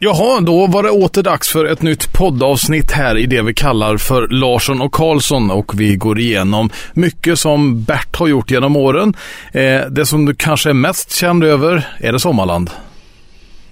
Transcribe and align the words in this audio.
Jaha, 0.00 0.40
då 0.40 0.66
var 0.66 0.82
det 0.82 0.90
åter 0.90 1.22
dags 1.22 1.48
för 1.48 1.64
ett 1.64 1.82
nytt 1.82 2.12
poddavsnitt 2.12 2.90
här 2.90 3.18
i 3.18 3.26
det 3.26 3.42
vi 3.42 3.54
kallar 3.54 3.96
för 3.96 4.28
Larsson 4.28 4.80
och 4.80 4.92
Karlsson 4.92 5.50
och 5.50 5.80
vi 5.80 5.96
går 5.96 6.18
igenom 6.18 6.70
mycket 6.92 7.38
som 7.38 7.82
Bert 7.84 8.16
har 8.16 8.28
gjort 8.28 8.50
genom 8.50 8.76
åren. 8.76 9.14
Eh, 9.52 9.80
det 9.90 10.06
som 10.06 10.24
du 10.24 10.34
kanske 10.34 10.70
är 10.70 10.74
mest 10.74 11.12
känd 11.12 11.44
över, 11.44 11.88
är 11.98 12.12
det 12.12 12.20
Sommarland? 12.20 12.70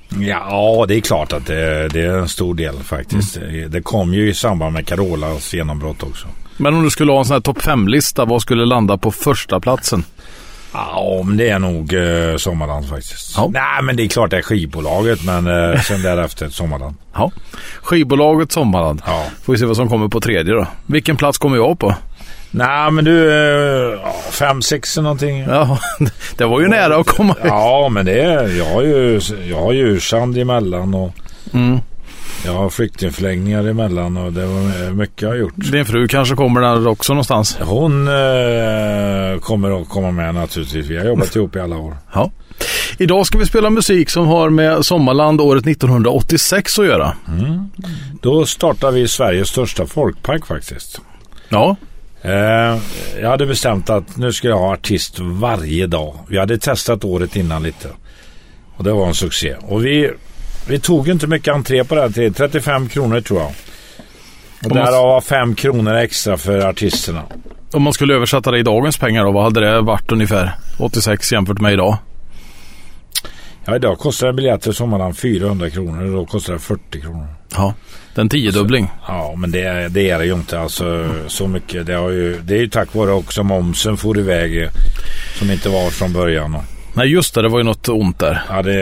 Ja, 0.09 0.85
det 0.89 0.97
är 0.97 1.01
klart 1.01 1.33
att 1.33 1.47
det, 1.47 1.89
det 1.89 2.01
är 2.01 2.19
en 2.19 2.29
stor 2.29 2.55
del 2.55 2.79
faktiskt. 2.79 3.37
Mm. 3.37 3.71
Det 3.71 3.83
kom 3.83 4.15
ju 4.15 4.31
i 4.31 4.35
samband 4.35 4.73
med 4.73 4.87
Carolas 4.87 5.55
genombrott 5.55 6.03
också. 6.03 6.27
Men 6.57 6.75
om 6.75 6.85
du 6.85 6.91
skulle 6.91 7.13
ha 7.13 7.19
en 7.19 7.25
sån 7.25 7.35
här 7.35 7.41
topp 7.41 7.59
5-lista, 7.59 8.25
vad 8.25 8.43
skulle 8.43 8.67
landa 8.67 8.99
på 8.99 9.11
första 9.11 9.61
platsen? 9.61 10.05
Ja, 10.73 11.23
men 11.25 11.37
det 11.37 11.49
är 11.49 11.59
nog 11.59 11.95
eh, 11.95 12.37
Sommarland 12.37 12.89
faktiskt. 12.89 13.35
Ja. 13.37 13.49
Nej, 13.53 13.83
men 13.83 13.97
det 13.97 14.03
är 14.03 14.09
klart 14.09 14.31
det 14.31 14.37
är 14.37 14.43
skivbolaget, 14.43 15.25
men 15.25 15.47
eh, 15.47 15.81
sen 15.81 16.03
därefter 16.03 16.49
Sommarland. 16.49 16.97
Ja. 17.15 17.31
Skivbolaget 17.83 18.53
Sommarland. 18.53 19.03
Ja. 19.07 19.25
Får 19.43 19.53
vi 19.53 19.59
se 19.59 19.67
vad 19.67 19.77
som 19.77 19.89
kommer 19.89 20.09
på 20.09 20.21
tredje 20.21 20.55
då. 20.55 20.67
Vilken 20.87 21.17
plats 21.17 21.39
kommer 21.39 21.57
jag 21.57 21.79
på? 21.79 21.95
Nej, 22.51 22.91
men 22.91 23.05
du, 23.05 23.33
eh, 23.93 23.99
fem, 24.31 24.63
sex 24.63 24.97
någonting. 24.97 25.39
Ja, 25.39 25.79
det 26.37 26.45
var 26.45 26.61
ju 26.61 26.69
nära 26.69 26.97
att 26.97 27.07
komma. 27.07 27.37
Ja, 27.45 27.89
men 27.89 28.07
det 28.07 28.21
är, 28.21 28.59
jag 28.59 28.65
har 28.65 28.83
ju, 28.83 29.21
jag 29.49 29.61
har 29.61 29.73
ju 29.73 30.01
Sand 30.01 30.39
emellan 30.39 30.95
och 30.95 31.13
mm. 31.55 31.81
Har 32.47 32.71
flyktingförläggningar 32.71 33.65
emellan 33.65 34.17
och 34.17 34.33
det 34.33 34.47
var 34.47 34.93
mycket 34.93 35.23
jag 35.23 35.29
har 35.29 35.37
gjort. 35.37 35.55
Din 35.57 35.87
fru 35.87 36.09
kanske 36.09 36.35
kommer 36.35 36.61
där 36.61 36.89
också 36.89 37.13
någonstans? 37.13 37.59
Hon 37.61 38.09
eh, 38.09 39.41
kommer 39.41 39.81
att 39.83 39.89
komma 39.89 40.11
med 40.11 40.35
naturligtvis. 40.35 40.87
Vi 40.87 40.97
har 40.99 41.05
jobbat 41.05 41.37
ihop 41.37 41.57
i 41.57 41.61
alla 41.61 41.77
år. 41.77 41.97
Ja. 42.13 42.31
Idag 42.99 43.27
ska 43.27 43.39
vi 43.39 43.47
spela 43.47 43.71
musik 43.71 44.11
som 44.11 44.27
har 44.27 44.51
med 44.51 44.85
Sommarland 44.85 45.41
året 45.41 45.67
1986 45.67 46.79
att 46.79 46.87
göra. 46.87 47.17
Mm. 47.29 47.71
Då 48.23 48.47
startar 48.47 48.91
vi 48.91 49.09
Sveriges 49.09 49.49
största 49.49 49.87
folkpark 49.87 50.47
faktiskt. 50.47 51.01
Ja. 51.49 51.77
Eh, 52.23 52.79
jag 53.21 53.31
hade 53.31 53.47
bestämt 53.47 53.91
att 53.91 54.17
nu 54.17 54.33
ska 54.33 54.49
jag 54.49 54.59
ha 54.59 54.73
artist 54.73 55.19
varje 55.19 55.87
dag. 55.87 56.15
Vi 56.29 56.39
hade 56.39 56.59
testat 56.59 57.05
året 57.05 57.37
innan 57.37 57.63
lite. 57.63 57.89
Och 58.77 58.85
det 58.85 58.93
var 58.93 59.07
en 59.07 59.15
succé. 59.15 59.55
Och 59.61 59.85
vi 59.85 60.11
vi 60.69 60.79
tog 60.79 61.09
inte 61.09 61.27
mycket 61.27 61.55
entré 61.55 61.85
på 61.85 61.95
det 61.95 62.01
här 62.01 62.09
till 62.09 62.35
35 62.35 62.89
kronor 62.89 63.21
tror 63.21 63.41
jag. 63.41 63.51
Och 64.65 64.75
man... 64.75 64.85
därav 64.85 65.07
var 65.07 65.21
5 65.21 65.55
kronor 65.55 65.95
extra 65.95 66.37
för 66.37 66.67
artisterna. 66.67 67.23
Om 67.73 67.83
man 67.83 67.93
skulle 67.93 68.15
översätta 68.15 68.51
det 68.51 68.59
i 68.59 68.63
dagens 68.63 68.97
pengar 68.97 69.25
då, 69.25 69.33
vad 69.33 69.45
hade 69.45 69.61
det 69.61 69.81
varit 69.81 70.13
ungefär? 70.13 70.55
86 70.79 71.33
jämfört 71.33 71.61
med 71.61 71.73
idag? 71.73 71.99
Ja, 73.65 73.77
idag 73.77 73.99
kostar 73.99 74.29
en 74.29 74.37
biljett 74.37 74.63
till 74.63 74.73
Sommarland 74.73 75.19
400 75.19 75.71
kronor 75.71 76.05
och 76.05 76.13
då 76.13 76.27
kostar 76.27 76.53
det 76.53 76.59
40 76.59 77.01
kronor. 77.01 77.27
Ja, 77.55 77.75
den 78.15 78.29
tiodubbling. 78.29 78.91
Ja, 79.09 79.35
men 79.37 79.51
det, 79.51 79.89
det 79.89 80.11
är 80.11 80.19
det 80.19 80.25
ju 80.25 80.33
inte 80.33 80.61
alltså 80.61 81.09
så 81.27 81.49
mycket. 81.49 81.87
Det, 81.87 81.95
har 81.95 82.11
ju, 82.11 82.41
det 82.43 82.55
är 82.55 82.59
ju 82.59 82.69
tack 82.69 82.95
vare 82.95 83.13
också 83.13 83.43
momsen 83.43 83.97
for 83.97 84.19
iväg 84.19 84.69
som 85.39 85.51
inte 85.51 85.69
var 85.69 85.91
från 85.91 86.13
början. 86.13 86.57
Nej 86.97 87.09
just 87.09 87.35
det, 87.35 87.43
det 87.43 87.49
var 87.49 87.59
ju 87.59 87.65
något 87.65 87.89
ont 87.89 88.19
där. 88.19 88.43
Ja, 88.49 88.63
det 88.63 88.73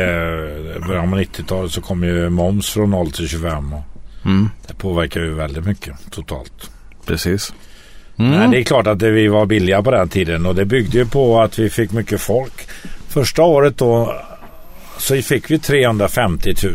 början 0.88 1.10
på 1.10 1.16
90-talet 1.16 1.72
så 1.72 1.80
kom 1.80 2.04
ju 2.04 2.30
moms 2.30 2.70
från 2.70 2.90
0 2.90 3.10
till 3.10 3.28
25. 3.28 3.72
Och 3.72 3.82
mm. 4.24 4.50
Det 4.66 4.74
påverkar 4.74 5.20
ju 5.20 5.34
väldigt 5.34 5.64
mycket 5.64 6.10
totalt. 6.10 6.70
Precis. 7.06 7.54
Mm. 8.18 8.30
Men 8.30 8.50
det 8.50 8.58
är 8.60 8.64
klart 8.64 8.86
att 8.86 9.02
vi 9.02 9.28
var 9.28 9.46
billiga 9.46 9.82
på 9.82 9.90
den 9.90 10.08
tiden 10.08 10.46
och 10.46 10.54
det 10.54 10.64
byggde 10.64 10.98
ju 10.98 11.06
på 11.06 11.40
att 11.40 11.58
vi 11.58 11.70
fick 11.70 11.92
mycket 11.92 12.20
folk. 12.20 12.68
Första 13.08 13.42
året 13.42 13.78
då 13.78 14.14
så 14.98 15.22
fick 15.22 15.50
vi 15.50 15.58
350 15.58 16.54
000. 16.62 16.74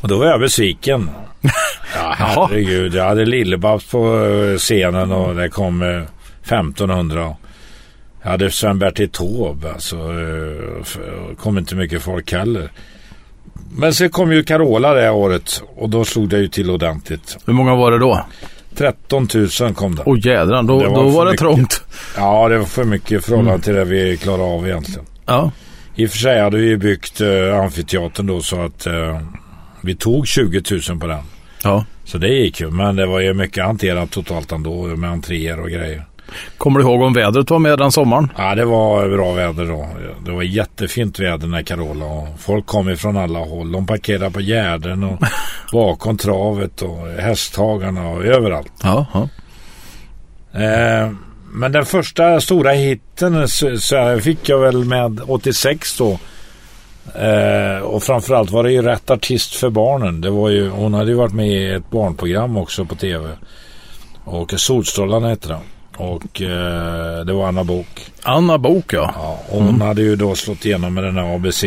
Och 0.00 0.08
då 0.08 0.18
var 0.18 0.26
jag 0.26 0.40
besviken. 0.40 1.10
Ja, 1.94 2.14
herregud. 2.18 2.94
Jag 2.94 3.04
hade 3.04 3.24
Lillebabs 3.24 3.90
på 3.90 4.24
scenen 4.58 5.12
och 5.12 5.34
det 5.34 5.48
kom 5.48 5.82
1500. 6.42 7.36
Jag 8.22 8.30
hade 8.30 8.50
Sven-Bertil 8.50 9.10
Taube, 9.10 9.72
alltså. 9.72 9.96
Eh, 9.96 11.36
kom 11.36 11.58
inte 11.58 11.74
mycket 11.74 12.02
folk 12.02 12.32
heller. 12.32 12.70
Men 13.76 13.94
sen 13.94 14.10
kom 14.10 14.32
ju 14.32 14.42
Carola 14.42 14.94
det 14.94 15.10
året 15.10 15.62
och 15.76 15.90
då 15.90 16.04
slog 16.04 16.28
det 16.28 16.38
ju 16.38 16.48
till 16.48 16.70
ordentligt. 16.70 17.36
Hur 17.46 17.52
många 17.52 17.74
var 17.74 17.92
det 17.92 17.98
då? 17.98 18.24
13 18.74 19.28
000 19.60 19.74
kom 19.74 19.94
det. 19.94 20.02
Åh 20.06 20.14
oh, 20.14 20.26
jädrar, 20.26 20.62
då, 20.62 20.82
det 20.82 20.88
var, 20.88 21.02
då 21.02 21.08
var 21.08 21.24
det 21.24 21.30
mycket. 21.30 21.40
trångt. 21.40 21.82
Ja, 22.16 22.48
det 22.48 22.58
var 22.58 22.64
för 22.64 22.84
mycket 22.84 23.12
i 23.12 23.20
förhållande 23.20 23.50
mm. 23.50 23.60
till 23.60 23.74
det 23.74 23.84
vi 23.84 24.16
klarade 24.16 24.42
av 24.42 24.68
egentligen. 24.68 25.06
Ja. 25.26 25.50
I 25.94 26.06
och 26.06 26.10
för 26.10 26.18
sig 26.18 26.40
hade 26.40 26.56
vi 26.56 26.76
byggt 26.76 27.20
uh, 27.20 27.60
amfiteatern 27.60 28.26
då 28.26 28.40
så 28.40 28.60
att 28.60 28.86
uh, 28.86 29.18
vi 29.80 29.94
tog 29.94 30.26
20 30.26 30.62
000 30.88 31.00
på 31.00 31.06
den. 31.06 31.22
Ja. 31.62 31.84
Så 32.04 32.18
det 32.18 32.28
gick 32.28 32.60
ju, 32.60 32.70
men 32.70 32.96
det 32.96 33.06
var 33.06 33.20
ju 33.20 33.34
mycket 33.34 33.64
hanterat 33.64 34.10
totalt 34.10 34.52
ändå 34.52 34.84
med 34.84 35.10
entréer 35.10 35.60
och 35.60 35.70
grejer. 35.70 36.04
Kommer 36.58 36.80
du 36.80 36.86
ihåg 36.86 37.02
om 37.02 37.12
vädret 37.12 37.50
var 37.50 37.58
med 37.58 37.78
den 37.78 37.92
sommaren? 37.92 38.32
Ja, 38.36 38.54
det 38.54 38.64
var 38.64 39.08
bra 39.08 39.32
väder 39.32 39.66
då. 39.66 39.88
Det 40.24 40.32
var 40.32 40.42
jättefint 40.42 41.18
väder 41.18 41.46
när 41.46 41.62
Carola 41.62 42.04
och 42.04 42.28
folk 42.38 42.66
kom 42.66 42.90
ifrån 42.90 43.16
alla 43.16 43.38
håll. 43.38 43.72
De 43.72 43.86
parkerade 43.86 44.30
på 44.30 44.40
gärden 44.40 45.04
och 45.04 45.18
bakom 45.72 46.16
travet 46.16 46.82
och 46.82 47.08
hästhagarna 47.08 48.08
och 48.08 48.24
överallt. 48.24 48.72
Ja, 48.82 49.06
ja. 49.12 49.28
Eh, 50.60 51.10
men 51.52 51.72
den 51.72 51.84
första 51.84 52.40
stora 52.40 52.72
hitten 52.72 53.48
så, 53.48 53.78
så 53.78 54.20
fick 54.22 54.48
jag 54.48 54.58
väl 54.58 54.84
med 54.84 55.20
86 55.26 55.98
då. 55.98 56.18
Eh, 57.14 57.82
och 57.82 58.02
framförallt 58.02 58.50
var 58.50 58.62
det 58.62 58.72
ju 58.72 58.82
rätt 58.82 59.10
artist 59.10 59.54
för 59.54 59.70
barnen. 59.70 60.20
Det 60.20 60.30
var 60.30 60.48
ju, 60.48 60.68
hon 60.68 60.94
hade 60.94 61.10
ju 61.10 61.16
varit 61.16 61.34
med 61.34 61.48
i 61.48 61.70
ett 61.70 61.90
barnprogram 61.90 62.56
också 62.56 62.84
på 62.84 62.94
tv. 62.94 63.28
Och 64.24 64.52
Solstrålarna 64.56 65.28
hette 65.28 65.48
den. 65.48 65.60
Och 66.00 66.42
eh, 66.42 67.24
det 67.24 67.32
var 67.32 67.48
Anna 67.48 67.64
Bok. 67.64 68.12
Anna 68.22 68.58
Bok 68.58 68.92
ja. 68.92 69.14
ja 69.16 69.38
och 69.48 69.62
hon 69.62 69.68
mm. 69.68 69.80
hade 69.80 70.02
ju 70.02 70.16
då 70.16 70.34
slått 70.34 70.64
igenom 70.64 70.94
med 70.94 71.04
den 71.04 71.16
här 71.16 71.34
ABC. 71.34 71.64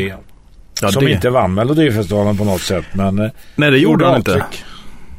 Ja, 0.82 0.92
som 0.92 1.06
det... 1.06 1.12
inte 1.12 1.30
vann 1.30 1.54
Melodifestivalen 1.54 2.38
på 2.38 2.44
något 2.44 2.62
sätt. 2.62 2.86
Men 2.94 3.20
eh, 3.20 3.32
nej, 3.56 3.72
det 3.72 3.78
gjorde 3.78 4.06
han 4.06 4.16
inte. 4.16 4.46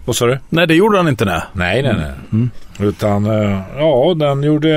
Vad 0.04 0.16
sa 0.16 0.26
du? 0.26 0.38
Nej, 0.48 0.66
det 0.66 0.74
gjorde 0.74 0.96
han 0.96 1.08
inte. 1.08 1.24
Nej, 1.24 1.42
nej, 1.52 1.82
nej. 1.82 1.94
nej. 1.96 2.12
Mm. 2.32 2.50
Utan 2.78 3.26
eh, 3.26 3.60
ja, 3.76 4.14
den 4.14 4.42
gjorde 4.42 4.72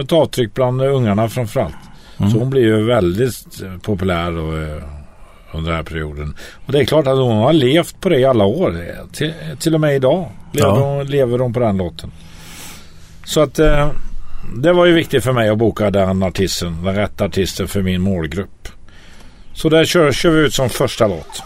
ett 0.00 0.12
avtryck 0.12 0.54
bland 0.54 0.82
ungarna 0.82 1.28
framförallt. 1.28 1.74
Mm. 2.18 2.30
Så 2.30 2.38
hon 2.38 2.50
blev 2.50 2.64
ju 2.64 2.84
väldigt 2.84 3.62
populär 3.82 4.38
och, 4.38 4.58
eh, 4.58 4.82
under 5.52 5.70
den 5.70 5.76
här 5.76 5.82
perioden. 5.82 6.34
Och 6.66 6.72
det 6.72 6.80
är 6.80 6.84
klart 6.84 7.06
att 7.06 7.16
hon 7.16 7.36
har 7.36 7.52
levt 7.52 8.00
på 8.00 8.08
det 8.08 8.18
i 8.18 8.24
alla 8.24 8.44
år. 8.44 8.76
Till, 9.12 9.32
till 9.58 9.74
och 9.74 9.80
med 9.80 9.96
idag 9.96 10.28
lever, 10.52 10.68
ja. 10.68 10.96
hon, 10.96 11.06
lever 11.06 11.38
hon 11.38 11.52
på 11.52 11.60
den 11.60 11.76
låten. 11.76 12.10
Så 13.32 13.40
att 13.40 13.58
eh, 13.58 13.90
det 14.56 14.72
var 14.72 14.86
ju 14.86 14.92
viktigt 14.92 15.24
för 15.24 15.32
mig 15.32 15.48
att 15.48 15.58
boka 15.58 15.90
den 15.90 16.22
artisten, 16.22 16.84
den 16.84 16.94
rätta 16.94 17.24
artisten 17.24 17.68
för 17.68 17.82
min 17.82 18.00
målgrupp. 18.00 18.68
Så 19.54 19.68
där 19.68 19.84
kör, 19.84 20.12
kör 20.12 20.30
vi 20.30 20.40
ut 20.40 20.54
som 20.54 20.70
första 20.70 21.06
låt. 21.06 21.42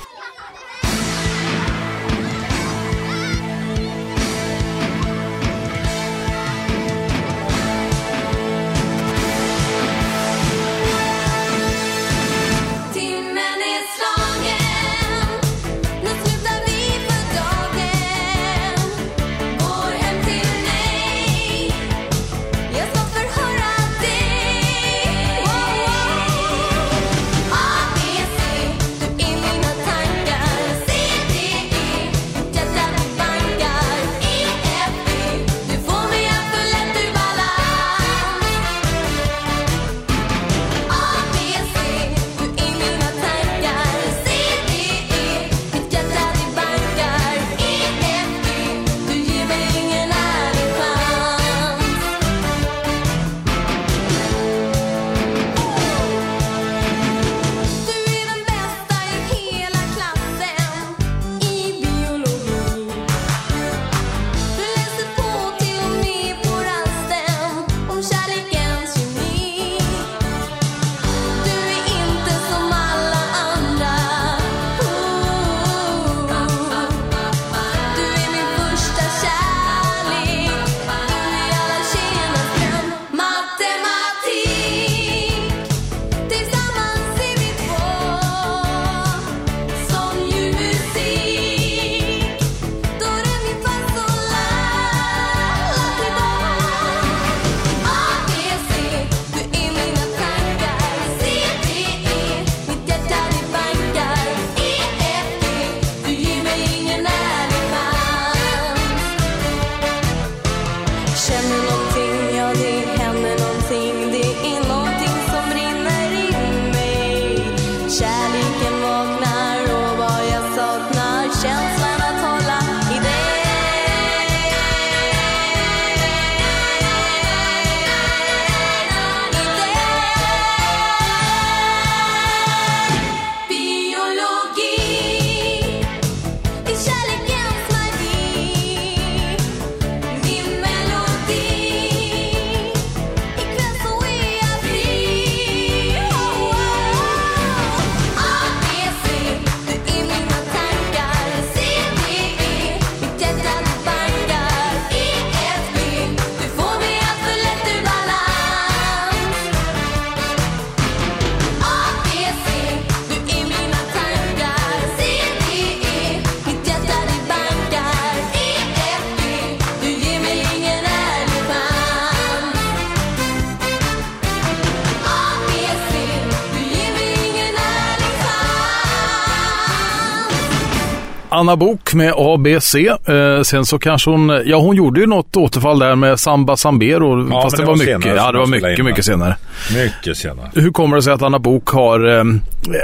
Anna 181.47 181.57
Bok 181.57 181.95
med 181.95 182.13
ABC. 182.17 182.75
Eh, 182.75 183.43
sen 183.43 183.67
så 183.67 183.79
kanske 183.79 184.11
hon, 184.11 184.43
ja 184.45 184.57
hon 184.57 184.77
gjorde 184.77 185.01
ju 185.01 185.07
något 185.07 185.37
återfall 185.37 185.79
där 185.79 185.95
med 185.95 186.21
Samba 186.21 186.57
Sambero. 186.57 187.29
Ja, 187.31 187.43
fast 187.43 187.57
det, 187.57 187.63
det 187.63 187.67
var, 187.67 187.77
mycket, 187.77 188.17
ja 188.17 188.33
det 188.33 188.39
var 188.39 188.47
mycket, 188.47 188.85
mycket 188.85 189.05
senare. 189.05 189.37
Mycket 189.75 190.17
senare. 190.17 190.51
Hur 190.55 190.71
kommer 190.71 190.97
det 190.97 191.03
sig 191.03 191.13
att 191.13 191.23
Anna 191.23 191.39
Bok 191.39 191.69
har, 191.69 192.19
eh, 192.19 192.25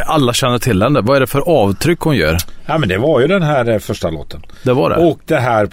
alla 0.06 0.32
känner 0.32 0.58
till 0.58 0.82
henne. 0.82 1.00
Vad 1.00 1.16
är 1.16 1.20
det 1.20 1.26
för 1.26 1.40
avtryck 1.40 2.00
hon 2.00 2.16
gör? 2.16 2.38
Ja 2.66 2.78
men 2.78 2.88
det 2.88 2.98
var 2.98 3.20
ju 3.20 3.26
den 3.26 3.42
här 3.42 3.68
eh, 3.68 3.78
första 3.78 4.10
låten. 4.10 4.42
Det 4.62 4.72
var 4.72 4.90
det? 4.90 4.96
Och 4.96 5.20
det 5.26 5.38
här 5.38 5.66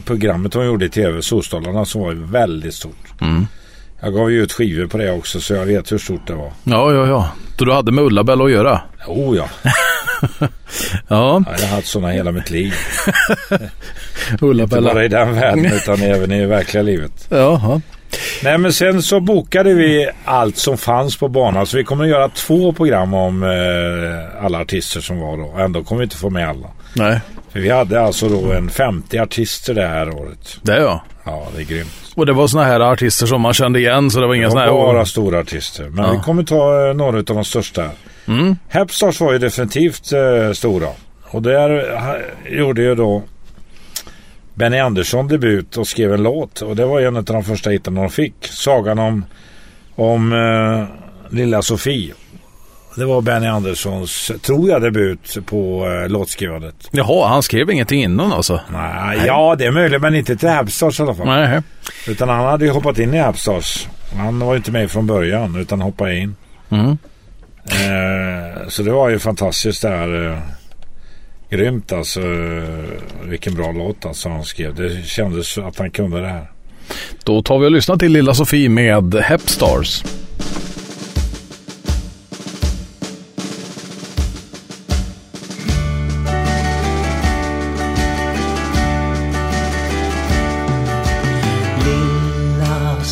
programmet 0.00 0.54
hon 0.54 0.66
gjorde 0.66 0.84
i 0.84 0.88
tv, 0.88 1.22
Solstolarna, 1.22 1.84
som 1.84 2.00
var 2.00 2.12
väldigt 2.12 2.74
stort. 2.74 3.20
Mm. 3.20 3.46
Jag 4.00 4.14
gav 4.14 4.30
ju 4.30 4.42
ut 4.42 4.52
skivor 4.52 4.86
på 4.86 4.98
det 4.98 5.12
också 5.12 5.40
så 5.40 5.54
jag 5.54 5.66
vet 5.66 5.92
hur 5.92 5.98
stort 5.98 6.26
det 6.26 6.34
var. 6.34 6.52
Ja, 6.64 6.92
ja, 6.92 7.06
ja. 7.06 7.30
Så 7.58 7.64
du 7.64 7.72
hade 7.72 7.92
med 7.92 8.04
Ulla-Bella 8.04 8.44
att 8.44 8.50
göra? 8.50 8.80
Oh 9.06 9.36
ja. 9.36 9.48
ja. 11.08 11.42
Jag 11.46 11.66
har 11.68 11.74
haft 11.76 11.86
sådana 11.86 12.12
hela 12.12 12.32
mitt 12.32 12.50
liv. 12.50 12.74
Ulla-Bella. 14.40 14.88
Inte 14.88 14.94
bara 14.94 15.04
i 15.04 15.08
den 15.08 15.34
världen 15.34 15.66
utan 15.66 16.02
även 16.02 16.32
i 16.32 16.46
verkliga 16.46 16.82
livet. 16.82 17.26
Jaha. 17.28 17.80
Nej 18.42 18.58
men 18.58 18.72
sen 18.72 19.02
så 19.02 19.20
bokade 19.20 19.74
vi 19.74 20.10
allt 20.24 20.56
som 20.56 20.78
fanns 20.78 21.16
på 21.16 21.28
banan. 21.28 21.66
Så 21.66 21.76
vi 21.76 21.84
kommer 21.84 22.04
att 22.04 22.10
göra 22.10 22.28
två 22.28 22.72
program 22.72 23.14
om 23.14 23.42
eh, 23.42 24.44
alla 24.44 24.60
artister 24.60 25.00
som 25.00 25.20
var 25.20 25.36
då. 25.36 25.58
Ändå 25.58 25.84
kommer 25.84 25.98
vi 25.98 26.04
inte 26.04 26.16
få 26.16 26.30
med 26.30 26.48
alla. 26.48 26.68
Nej. 26.92 27.20
För 27.52 27.60
vi 27.60 27.70
hade 27.70 28.00
alltså 28.00 28.28
då 28.28 28.52
en 28.52 28.70
50 28.70 29.18
artister 29.18 29.74
det 29.74 29.86
här 29.86 30.14
året. 30.14 30.58
Det 30.62 30.76
ja. 30.76 31.02
Ja, 31.24 31.48
det 31.56 31.62
är 31.62 31.64
grymt. 31.64 32.12
Och 32.14 32.26
det 32.26 32.32
var 32.32 32.48
såna 32.48 32.64
här 32.64 32.80
artister 32.80 33.26
som 33.26 33.40
man 33.40 33.54
kände 33.54 33.78
igen 33.78 34.10
så 34.10 34.20
det 34.20 34.26
var 34.26 34.34
inga 34.34 34.50
såna 34.50 34.60
här... 34.60 34.70
bara 34.70 35.06
stora 35.06 35.38
artister. 35.38 35.88
Men 35.88 36.04
ja. 36.04 36.12
vi 36.12 36.18
kommer 36.18 36.42
ta 36.42 36.88
eh, 36.88 36.94
några 36.94 37.18
av 37.18 37.24
de 37.24 37.44
största. 37.44 37.90
Mm. 38.26 38.56
Hepstars 38.68 39.20
var 39.20 39.32
ju 39.32 39.38
definitivt 39.38 40.12
eh, 40.12 40.52
stora. 40.52 40.88
Och 41.30 41.42
där 41.42 41.94
eh, 41.94 42.58
gjorde 42.58 42.82
ju 42.82 42.94
då 42.94 43.22
Benny 44.54 44.78
Andersson 44.78 45.28
debut 45.28 45.76
och 45.76 45.86
skrev 45.86 46.14
en 46.14 46.22
låt. 46.22 46.62
Och 46.62 46.76
det 46.76 46.84
var 46.84 47.00
en 47.00 47.16
av 47.16 47.24
de 47.24 47.44
första 47.44 47.70
hitten 47.70 47.94
de 47.94 48.10
fick. 48.10 48.34
Sagan 48.40 48.98
om, 48.98 49.24
om 49.94 50.32
eh, 50.32 50.84
lilla 51.36 51.62
Sofie. 51.62 52.14
Det 52.94 53.04
var 53.04 53.20
Benny 53.20 53.46
Anderssons, 53.46 54.32
tror 54.42 54.68
jag, 54.70 54.82
debut 54.82 55.38
på 55.46 55.86
eh, 55.86 56.08
låtskrivandet. 56.08 56.74
Jaha, 56.90 57.28
han 57.28 57.42
skrev 57.42 57.70
ingenting 57.70 58.02
innan 58.02 58.32
alltså? 58.32 58.60
Nej, 58.72 59.16
Nej. 59.16 59.26
ja 59.26 59.56
det 59.58 59.66
är 59.66 59.70
möjligt, 59.72 60.00
men 60.00 60.14
inte 60.14 60.36
till 60.36 60.48
Habstars 60.48 61.00
i 61.00 61.02
alla 61.02 61.14
fall. 61.14 61.26
Nej. 61.26 61.62
Utan 62.08 62.28
han 62.28 62.46
hade 62.46 62.64
ju 62.64 62.70
hoppat 62.70 62.98
in 62.98 63.14
i 63.14 63.18
Habstars. 63.18 63.88
Han 64.16 64.38
var 64.38 64.52
ju 64.52 64.56
inte 64.56 64.70
med 64.70 64.90
från 64.90 65.06
början, 65.06 65.56
utan 65.56 65.80
hoppade 65.80 66.16
in. 66.16 66.36
Mm. 66.70 66.98
Eh, 67.66 68.68
så 68.68 68.82
det 68.82 68.90
var 68.90 69.08
ju 69.08 69.18
fantastiskt 69.18 69.82
där. 69.82 70.32
Eh, 70.32 70.38
grymt 71.50 71.92
alltså. 71.92 72.20
Vilken 73.24 73.54
bra 73.54 73.72
låt 73.72 74.06
alltså 74.06 74.28
han 74.28 74.44
skrev. 74.44 74.74
Det 74.74 75.06
kändes 75.06 75.58
att 75.58 75.78
han 75.78 75.90
kunde 75.90 76.20
det 76.20 76.28
här. 76.28 76.50
Då 77.24 77.42
tar 77.42 77.58
vi 77.58 77.66
och 77.66 77.70
lyssnar 77.70 77.96
till 77.96 78.12
Lilla 78.12 78.34
Sofie 78.34 78.68
med 78.68 79.14
Hepstars. 79.14 80.02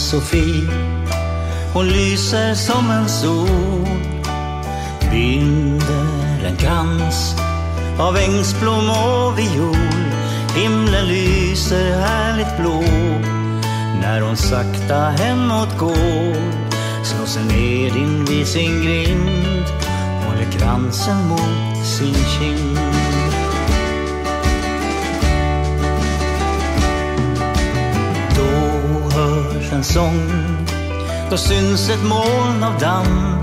Sofie. 0.09 0.67
Hon 1.75 1.89
lyser 1.89 2.55
som 2.55 2.91
en 2.91 3.09
sol 3.09 3.89
Binder 5.11 6.45
en 6.47 6.57
krans 6.57 7.35
av 7.99 8.17
ängsblom 8.17 8.91
och 8.91 9.39
viol. 9.39 9.77
Himlen 10.57 11.07
lyser 11.07 12.01
härligt 12.01 12.57
blå 12.61 12.81
när 14.01 14.21
hon 14.21 14.37
sakta 14.37 14.95
hemåt 14.95 15.79
går. 15.79 16.53
Slår 17.05 17.27
sig 17.27 17.45
ner 17.45 17.97
invid 17.97 18.47
sin 18.47 18.83
grind 18.83 19.65
håller 20.27 20.53
kransen 20.59 21.29
mot 21.29 21.87
sin 21.87 22.15
kind. 22.15 22.98
En 29.79 29.85
sång. 29.85 30.31
Då 31.31 31.37
syns 31.37 31.91
ett 31.91 32.03
moln 32.03 32.63
av 32.63 32.79
damm. 32.81 33.39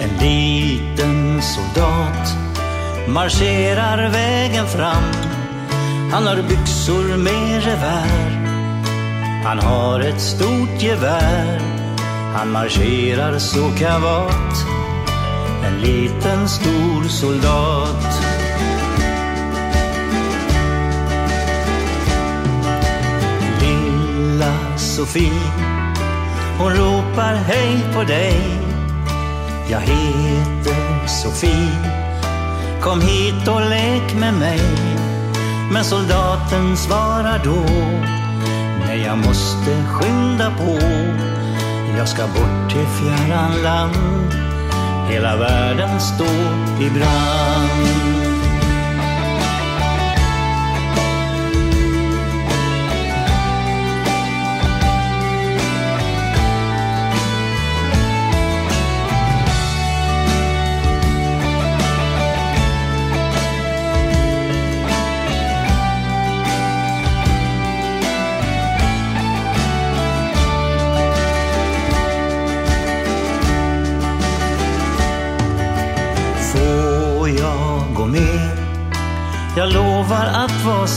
En 0.00 0.16
liten 0.20 1.42
soldat 1.42 2.36
marscherar 3.08 4.10
vägen 4.10 4.66
fram. 4.66 5.12
Han 6.12 6.26
har 6.26 6.36
byxor 6.36 7.16
med 7.16 7.64
revär. 7.64 8.30
Han 9.44 9.58
har 9.58 10.00
ett 10.00 10.20
stort 10.20 10.82
gevär. 10.82 11.60
Han 12.34 12.52
marscherar 12.52 13.38
så 13.38 13.70
kavat. 13.78 14.66
En 15.64 15.80
liten 15.80 16.48
stor 16.48 17.08
soldat. 17.08 18.27
Sofie. 24.98 25.32
Hon 26.58 26.72
ropar 26.72 27.34
hej 27.34 27.78
på 27.94 28.02
dig. 28.02 28.40
Jag 29.70 29.80
heter 29.80 31.06
Sofie. 31.06 31.68
Kom 32.80 33.00
hit 33.00 33.48
och 33.48 33.60
lek 33.60 34.14
med 34.20 34.34
mig. 34.34 34.60
Men 35.72 35.84
soldaten 35.84 36.76
svarar 36.76 37.40
då. 37.44 37.64
Nej, 38.86 39.02
jag 39.06 39.18
måste 39.18 39.84
skynda 39.90 40.50
på. 40.50 40.78
Jag 41.98 42.08
ska 42.08 42.22
bort 42.22 42.70
till 42.70 42.86
fjärran 42.86 43.62
land. 43.62 44.32
Hela 45.10 45.36
världen 45.36 46.00
står 46.00 46.86
i 46.86 46.90
brand. 46.90 48.07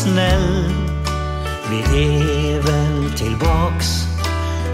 Snäll. 0.01 0.65
Vi 1.69 1.79
är 1.79 2.61
väl 2.61 3.11
tillbaks 3.17 3.87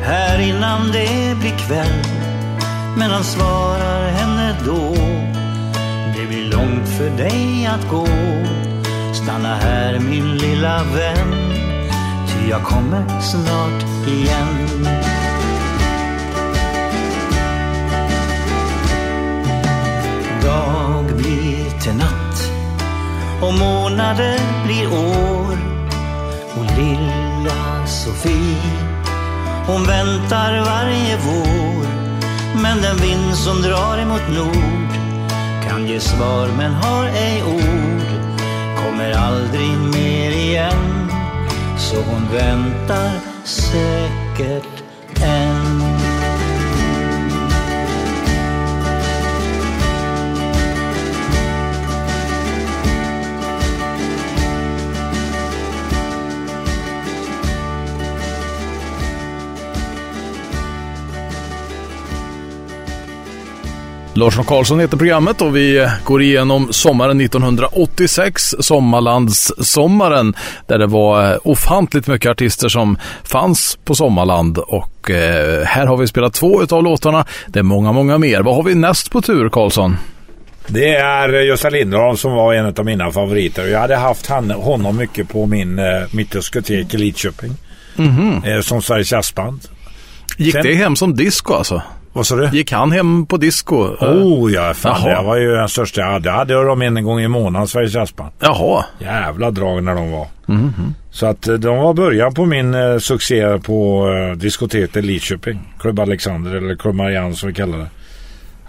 här 0.04 0.40
innan 0.40 0.92
det 0.92 1.36
blir 1.40 1.58
kväll. 1.58 2.04
Men 2.98 3.12
han 3.12 3.24
svarar 3.24 4.10
henne 4.10 4.56
då. 4.66 4.96
Det 6.16 6.28
blir 6.28 6.52
långt 6.52 6.90
för 6.90 7.10
dig 7.10 7.66
att 7.66 7.90
gå. 7.90 8.08
Stanna 9.14 9.56
här 9.56 10.00
min 10.00 10.38
lilla 10.38 10.84
vän. 10.84 11.36
Ty 12.28 12.50
jag 12.50 12.64
kommer 12.64 13.22
snart 13.22 14.08
igen. 14.08 14.88
Dag 20.44 21.06
blir 21.18 21.80
till 21.80 21.94
natt 21.94 22.27
och 23.42 23.54
månader 23.54 24.40
blir 24.66 24.88
år. 24.88 25.58
Och 26.58 26.78
lilla 26.78 27.88
Sofie, 27.88 28.58
hon 29.68 29.84
väntar 29.84 30.60
varje 30.66 31.18
vår. 31.18 31.88
Men 32.62 32.82
den 32.82 32.98
vind 32.98 33.36
som 33.36 33.62
drar 33.62 33.98
emot 33.98 34.28
nord 34.30 34.92
kan 35.70 35.88
ge 35.88 36.00
svar 36.00 36.48
men 36.58 36.74
har 36.74 37.06
ej 37.06 37.44
ord. 37.44 38.08
Kommer 38.84 39.12
aldrig 39.12 39.70
mer 39.70 40.32
igen, 40.32 41.12
så 41.78 41.96
hon 41.96 42.28
väntar 42.34 43.12
säkert 43.44 44.84
än. 45.22 45.57
Larsson 64.18 64.46
Karlsson 64.46 64.80
heter 64.80 64.98
programmet 64.98 65.42
och 65.42 65.56
vi 65.56 65.90
går 66.04 66.22
igenom 66.22 66.74
sommaren 66.74 67.22
1986, 67.22 68.56
Sommarlandssommaren, 68.60 70.34
där 70.68 70.78
det 70.78 70.88
var 70.88 71.48
ofantligt 71.48 72.08
mycket 72.08 72.32
artister 72.32 72.70
som 72.70 72.98
fanns 73.24 73.78
på 73.86 73.96
Sommarland 73.96 74.58
och 74.58 75.12
eh, 75.12 75.64
här 75.64 75.86
har 75.86 75.98
vi 75.98 76.08
spelat 76.08 76.34
två 76.34 76.64
utav 76.64 76.84
låtarna. 76.84 77.26
Det 77.48 77.60
är 77.60 77.64
många, 77.64 77.92
många 77.92 78.18
mer. 78.18 78.42
Vad 78.42 78.56
har 78.56 78.64
vi 78.64 78.76
näst 78.76 79.12
på 79.12 79.22
tur, 79.22 79.50
Karlsson? 79.50 79.98
Det 80.68 80.96
är 80.96 81.30
Gösta 81.30 81.70
Lindholm 81.70 82.18
som 82.18 82.32
var 82.34 82.54
en 82.54 82.66
av 82.66 82.86
mina 82.86 83.12
favoriter. 83.12 83.68
Jag 83.68 83.80
hade 83.80 83.96
haft 83.96 84.28
han, 84.28 84.52
honom 84.52 84.98
mycket 84.98 85.30
på 85.30 85.46
min, 85.46 85.80
eh, 85.80 85.86
mitt 86.12 86.32
diskotek 86.32 86.94
i 86.94 86.98
Lidköping. 86.98 87.52
Mm 87.98 88.12
-hmm. 88.12 88.62
som 88.62 88.82
Sveriges 88.82 89.12
jazzband. 89.12 89.62
Gick 90.38 90.54
Sen, 90.54 90.64
det 90.64 90.74
hem 90.74 90.96
som 90.96 91.16
disco 91.16 91.54
alltså? 91.54 91.82
Vad 92.18 92.28
sa 92.28 92.36
du? 92.36 92.50
Gick 92.54 92.72
han 92.72 92.92
hem 92.92 93.26
på 93.26 93.38
disco? 93.38 93.76
Oh 93.76 94.52
ja, 94.52 94.74
fan 94.74 95.02
Jaha. 95.06 95.22
det 95.22 95.28
var 95.28 95.38
ju 95.38 95.56
den 95.56 95.70
största 95.70 96.02
jag 96.02 96.12
hade. 96.12 96.30
Jag 96.30 96.36
hade 96.36 96.54
dem 96.54 96.82
en 96.82 97.04
gång 97.04 97.20
i 97.20 97.28
månaden, 97.28 97.68
Sveriges 97.68 97.94
Jazzband. 97.96 98.32
Jaha. 98.40 98.86
Jävla 99.00 99.52
drag 99.52 99.84
när 99.84 99.96
de 99.96 100.12
var. 100.12 100.28
Mm 100.48 100.62
-hmm. 100.62 100.94
Så 101.12 101.26
att 101.26 101.48
eh, 101.48 101.54
de 101.54 101.78
var 101.78 101.94
början 101.94 102.34
på 102.34 102.46
min 102.46 102.74
eh, 102.74 102.98
succé 102.98 103.60
på 103.60 104.10
eh, 104.10 104.38
diskoteket 104.38 105.06
Lidköping. 105.06 105.74
Klubb 105.80 106.00
Alexander 106.00 106.56
eller 106.56 106.76
Klubb 106.76 106.96
Marianne 106.96 107.36
som 107.36 107.48
vi 107.48 107.54
kallar 107.54 107.78
det. 107.78 107.90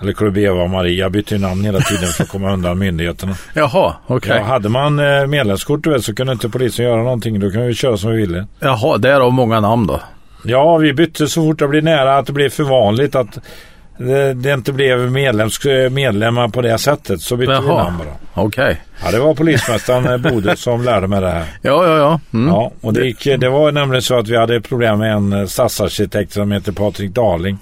Eller 0.01 0.13
Klubb 0.13 0.39
Eva 0.39 0.63
och 0.63 0.71
Maria. 0.71 1.05
Jag 1.05 1.13
bytte 1.13 1.39
namn 1.39 1.65
hela 1.65 1.81
tiden 1.81 2.09
för 2.09 2.25
att 2.25 2.31
komma 2.31 2.53
undan 2.53 2.79
myndigheterna. 2.79 3.35
Jaha, 3.55 3.95
okej. 4.07 4.17
Okay. 4.17 4.39
Ja, 4.39 4.45
hade 4.45 4.69
man 4.69 4.99
eh, 4.99 5.27
medlemskort 5.27 5.87
så 6.01 6.15
kunde 6.15 6.33
inte 6.33 6.49
polisen 6.49 6.85
göra 6.85 7.03
någonting. 7.03 7.41
Då 7.41 7.51
kunde 7.51 7.67
vi 7.67 7.75
köra 7.75 7.97
som 7.97 8.11
vi 8.11 8.17
ville. 8.17 8.47
Jaha, 8.61 8.99
därav 8.99 9.33
många 9.33 9.61
namn 9.61 9.87
då? 9.87 10.01
Ja, 10.43 10.77
vi 10.77 10.93
bytte 10.93 11.29
så 11.29 11.43
fort 11.43 11.59
det 11.59 11.69
blev 11.69 11.85
nära 11.85 12.19
att 12.19 12.27
det 12.27 12.33
blev 12.33 12.51
för 12.51 12.65
vanligt 12.65 13.15
att 13.15 13.39
det, 13.99 14.35
det 14.35 14.53
inte 14.53 14.73
blev 14.73 15.13
medlems, 15.13 15.65
medlemmar 15.91 16.49
på 16.49 16.63
det 16.63 16.79
sättet 16.79 17.21
så 17.21 17.37
bytte 17.37 17.53
Jaha. 17.53 17.63
vi 17.63 17.69
namn 17.69 17.99
bara. 17.99 18.45
Okej. 18.45 18.63
Okay. 18.63 18.77
Ja, 19.05 19.11
det 19.11 19.19
var 19.19 19.35
polismästaren 19.35 20.07
eh, 20.07 20.33
Bode 20.33 20.57
som 20.57 20.85
lärde 20.85 21.09
mig 21.09 21.21
det 21.21 21.31
här. 21.31 21.45
Ja, 21.63 21.87
ja, 21.87 21.99
ja. 21.99 22.21
Mm. 22.33 22.49
Ja, 22.49 22.73
och 22.81 22.93
det, 22.93 23.07
gick, 23.07 23.25
det 23.25 23.49
var 23.49 23.73
nämligen 23.73 24.03
så 24.03 24.19
att 24.19 24.29
vi 24.29 24.37
hade 24.37 24.61
problem 24.61 24.99
med 24.99 25.13
en 25.13 25.33
eh, 25.33 25.47
stadsarkitekt 25.47 26.33
som 26.33 26.53
heter 26.53 26.73
Patrik 26.73 27.11
Darling. 27.11 27.59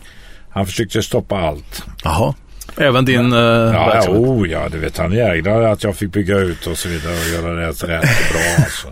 Han 0.51 0.67
försökte 0.67 1.03
stoppa 1.03 1.37
allt. 1.37 1.85
Jaha. 2.05 2.35
Även 2.77 3.05
din 3.05 3.29
Men, 3.29 3.39
uh, 3.39 3.75
ja, 3.75 3.87
verksamhet? 3.87 4.23
Oh, 4.23 4.49
ja, 4.49 4.69
du 4.73 4.79
vet 4.79 4.99
han 4.99 5.13
jäglar 5.13 5.63
att 5.63 5.85
jag 5.85 5.97
fick 5.97 6.13
bygga 6.13 6.39
ut 6.39 6.67
och 6.67 6.79
så 6.79 6.89
vidare 6.89 7.13
och 7.13 7.45
göra 7.45 7.55
det 7.55 7.69
rätt, 7.69 7.83
rätt 7.83 8.33
bra 8.33 8.65
alltså. 8.65 8.89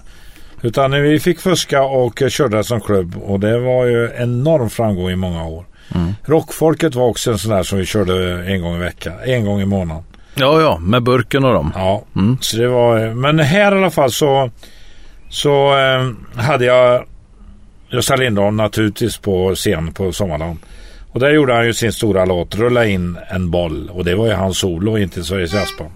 Utan 0.64 1.02
vi 1.02 1.20
fick 1.20 1.40
fuska 1.40 1.82
och 1.82 2.22
körde 2.28 2.64
som 2.64 2.80
klubb 2.80 3.16
och 3.22 3.40
det 3.40 3.58
var 3.58 3.84
ju 3.84 4.10
enorm 4.16 4.70
framgång 4.70 5.10
i 5.10 5.16
många 5.16 5.44
år. 5.44 5.64
Mm. 5.94 6.14
Rockfolket 6.24 6.94
var 6.94 7.06
också 7.06 7.32
en 7.32 7.38
sån 7.38 7.50
där 7.50 7.62
som 7.62 7.78
vi 7.78 7.86
körde 7.86 8.44
en 8.44 8.62
gång 8.62 8.76
i 8.76 8.78
veckan, 8.78 9.12
en 9.24 9.44
gång 9.44 9.60
i 9.60 9.64
månaden. 9.64 10.02
Ja, 10.34 10.60
ja, 10.60 10.78
med 10.78 11.02
burken 11.02 11.44
och 11.44 11.52
dem. 11.52 11.72
Ja, 11.74 12.04
mm. 12.16 12.38
så 12.40 12.56
det 12.56 12.68
var, 12.68 13.14
men 13.14 13.38
här 13.38 13.74
i 13.74 13.78
alla 13.78 13.90
fall 13.90 14.10
så, 14.10 14.50
så 15.28 15.78
eh, 15.78 16.42
hade 16.42 16.64
jag 16.64 17.04
Gösta 17.90 18.16
Lindholm 18.16 18.56
naturligtvis 18.56 19.16
på 19.16 19.54
scen 19.54 19.92
på 19.92 20.12
Sommarland. 20.12 20.58
Och 21.12 21.20
där 21.20 21.30
gjorde 21.30 21.54
han 21.54 21.66
ju 21.66 21.74
sin 21.74 21.92
stora 21.92 22.24
låt 22.24 22.54
Rulla 22.54 22.86
in 22.86 23.18
en 23.28 23.50
boll 23.50 23.90
och 23.90 24.04
det 24.04 24.14
var 24.14 24.26
ju 24.26 24.32
hans 24.32 24.58
solo, 24.58 24.98
inte 24.98 25.24
Sveriges 25.24 25.54
Jazzband. 25.54 25.90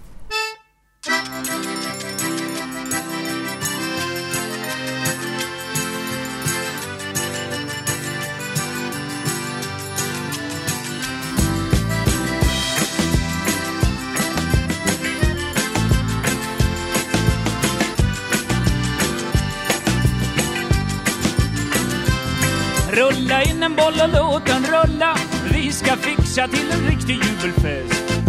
Håll 23.89 24.09
och 24.09 24.13
låt 24.13 24.45
den 24.45 24.63
rulla. 24.63 25.17
Vi 25.53 25.71
ska 25.71 25.95
fixa 25.95 26.47
till 26.47 26.71
en 26.71 26.87
riktig 26.87 27.13
jubelfest. 27.13 28.21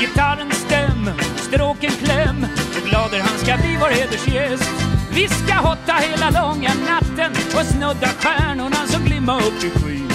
Gitarren 0.00 0.50
stäm, 0.50 1.10
stråken 1.36 1.90
kläm 1.90 2.46
och 2.76 2.88
glader 2.88 3.20
han 3.20 3.38
ska 3.38 3.56
bli 3.56 3.76
vår 3.80 3.88
hedersgäst. 3.88 4.70
Vi 5.14 5.28
ska 5.28 5.54
hotta 5.54 5.92
hela 5.92 6.30
långa 6.30 6.70
natten 6.88 7.32
och 7.54 7.66
snudda 7.66 8.08
stjärnorna 8.08 8.86
som 8.86 9.04
glimmar 9.04 9.36
upp 9.36 9.64
i 9.64 9.70
skyn. 9.70 10.10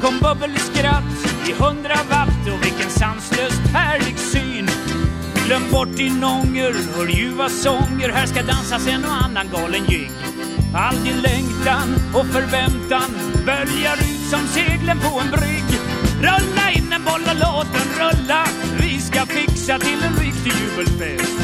Kom 0.00 0.18
bubbelskratt 0.18 1.04
i 1.48 1.52
hundra 1.52 1.98
watt 2.10 2.54
och 2.54 2.64
vilken 2.64 2.90
sanslöst 2.90 3.62
härlig 3.74 4.18
syn. 4.18 4.68
Glöm 5.46 5.62
bort 5.70 5.96
din 5.96 6.24
ånger, 6.24 6.74
hör 6.96 7.06
ljuva 7.08 7.48
sånger, 7.48 8.08
här 8.08 8.26
ska 8.26 8.42
dansas 8.42 8.86
en 8.86 9.04
och 9.04 9.24
annan 9.24 9.48
galen 9.52 9.84
jigg. 9.88 10.10
All 10.74 11.04
din 11.04 11.20
längtan 11.20 11.94
och 12.14 12.26
förväntan 12.26 13.10
böljar 13.46 13.96
ut 13.96 14.30
som 14.30 14.46
seglen 14.46 14.98
på 15.00 15.20
en 15.20 15.30
brygg. 15.30 15.64
Rulla 16.20 16.70
in 16.72 16.92
en 16.92 17.04
boll 17.04 17.22
och 17.30 17.40
låt 17.40 17.66
den 17.72 17.88
rulla. 18.00 18.44
Vi 18.80 18.98
ska 18.98 19.26
fixa 19.26 19.78
till 19.78 20.02
en 20.02 20.16
riktig 20.16 20.52
jubelfest. 20.60 21.40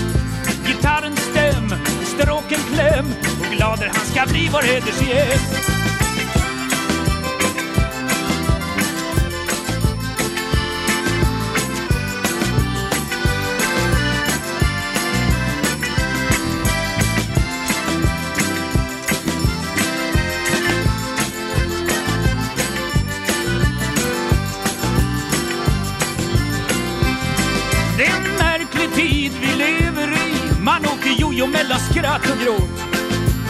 Gitarren 0.67 1.17
stäm, 1.17 1.69
stråken 2.05 2.61
kläm 2.75 3.07
och 3.41 3.57
glader 3.57 3.91
han 3.95 4.07
ska 4.07 4.33
bli 4.33 4.49
vår 4.53 4.63
hedersgäst. 4.63 5.96
Mellan 31.67 31.81
skratt 31.81 32.31
och 32.33 32.39
gråt. 32.45 32.77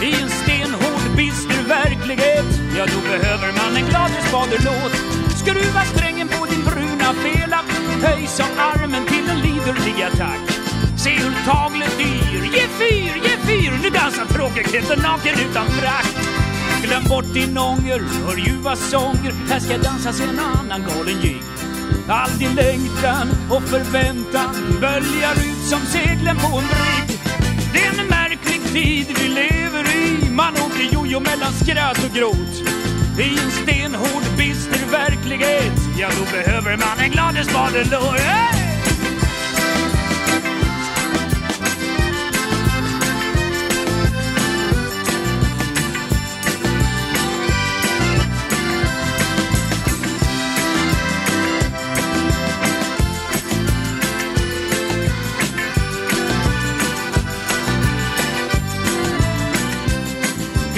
I 0.01 0.21
en 0.21 0.29
stenhård, 0.29 1.15
bister 1.17 1.63
verklighet, 1.67 2.51
ja 2.77 2.85
då 2.85 2.99
behöver 3.11 3.49
man 3.59 3.75
en 3.75 3.89
Gladhusbader-låt. 3.89 4.95
Skruva 5.41 5.81
strängen 5.81 6.27
på 6.27 6.45
din 6.45 6.63
bruna 6.63 7.13
fela, 7.13 7.59
höj 8.03 8.27
som 8.27 8.45
armen 8.57 9.05
till 9.05 9.29
en 9.29 9.39
liderlig 9.39 10.03
attack. 10.03 10.43
Se 10.97 11.09
hur 11.09 11.35
taglet 11.45 11.99
yr, 11.99 12.43
ge 12.55 12.65
fyr, 12.79 13.13
ge 13.25 13.35
fyr, 13.47 13.71
nu 13.83 13.89
dansar 13.89 14.25
tråkigheten 14.25 14.99
naken 14.99 15.35
utan 15.49 15.67
frack. 15.67 16.11
Glöm 16.83 17.03
bort 17.03 17.33
din 17.33 17.57
ånger, 17.57 18.01
hör 18.25 18.37
ljuva 18.37 18.75
sånger, 18.75 19.33
här 19.49 19.59
ska 19.59 19.77
dansas 19.77 20.21
en 20.21 20.39
annan 20.39 20.81
galen 20.81 21.21
jigg. 21.21 21.43
All 22.09 22.37
din 22.39 22.55
längtan 22.55 23.27
och 23.49 23.63
förväntan 23.63 24.55
böljar 24.81 25.33
ut 25.33 25.63
som 25.69 25.79
seglen 25.79 26.37
på 26.37 26.57
en 26.57 26.67
brygg. 26.67 27.16
Det 27.77 27.83
är 27.83 27.99
en 27.99 28.07
märklig 28.07 28.61
tid 28.73 29.07
vi 29.19 29.27
lever 29.27 29.95
i. 29.95 30.29
Man 30.29 30.53
åker 30.53 30.93
jojo 30.93 31.19
mellan 31.19 31.53
skratt 31.53 32.03
och 32.05 32.15
gråt. 32.15 32.53
I 33.19 33.39
en 33.39 33.51
stenhård, 33.51 34.23
bister 34.37 34.91
verklighet, 34.91 35.79
ja 35.99 36.09
då 36.19 36.31
behöver 36.31 36.77
man 36.77 36.99
en 36.99 37.11
gladesbadelåt. 37.11 38.19
Hey! 38.19 38.66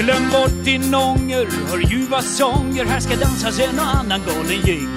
Glöm 0.09 0.29
bort 0.29 0.65
din 0.65 0.95
ånger, 0.95 1.47
hör 1.69 1.79
ljuva 1.91 2.21
sånger. 2.21 2.85
Här 2.85 2.99
ska 2.99 3.15
dansas 3.15 3.59
en 3.59 3.79
och 3.79 3.95
annan 3.95 4.21
galen 4.27 4.61
jigg. 4.65 4.89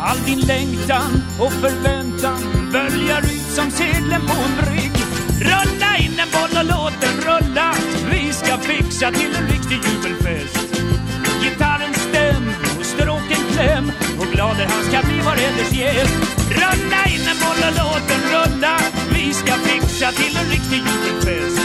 All 0.00 0.18
din 0.26 0.40
längtan 0.40 1.22
och 1.40 1.52
förväntan 1.52 2.40
böljar 2.72 3.20
ut 3.20 3.48
som 3.56 3.70
seglen 3.70 4.20
på 4.20 4.36
en 4.46 4.54
brygg. 4.60 4.92
Rulla 5.40 5.90
in 5.98 6.20
en 6.24 6.30
boll 6.36 6.54
och 6.60 6.68
låt 6.72 6.96
den 7.00 7.16
rulla. 7.28 7.74
Vi 8.10 8.32
ska 8.32 8.58
fixa 8.58 9.10
till 9.10 9.32
en 9.38 9.46
riktig 9.54 9.78
jubelfest. 9.86 10.58
Gitarren 11.42 11.94
stäm 11.94 12.44
och 12.78 12.86
stråken 12.86 13.42
kläm 13.52 13.92
och 14.20 14.26
glader 14.32 14.66
han 14.74 14.84
ska 14.88 15.08
bli 15.08 15.18
vår 15.24 15.36
gäst. 15.78 16.14
Rulla 16.50 17.00
in 17.14 17.24
en 17.32 17.38
boll 17.44 17.62
och 17.68 17.74
låt 17.80 18.04
den 18.12 18.22
rulla. 18.34 18.74
Vi 19.14 19.32
ska 19.32 19.52
fixa 19.52 20.12
till 20.12 20.36
en 20.36 20.48
riktig 20.50 20.80
jubelfest. 20.88 21.60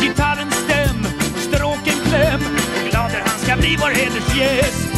Gitarren 0.00 0.50
stäm 0.50 0.71
glader 3.62 3.86
han 3.86 4.12
ska 4.12 4.34
bli 4.34 4.91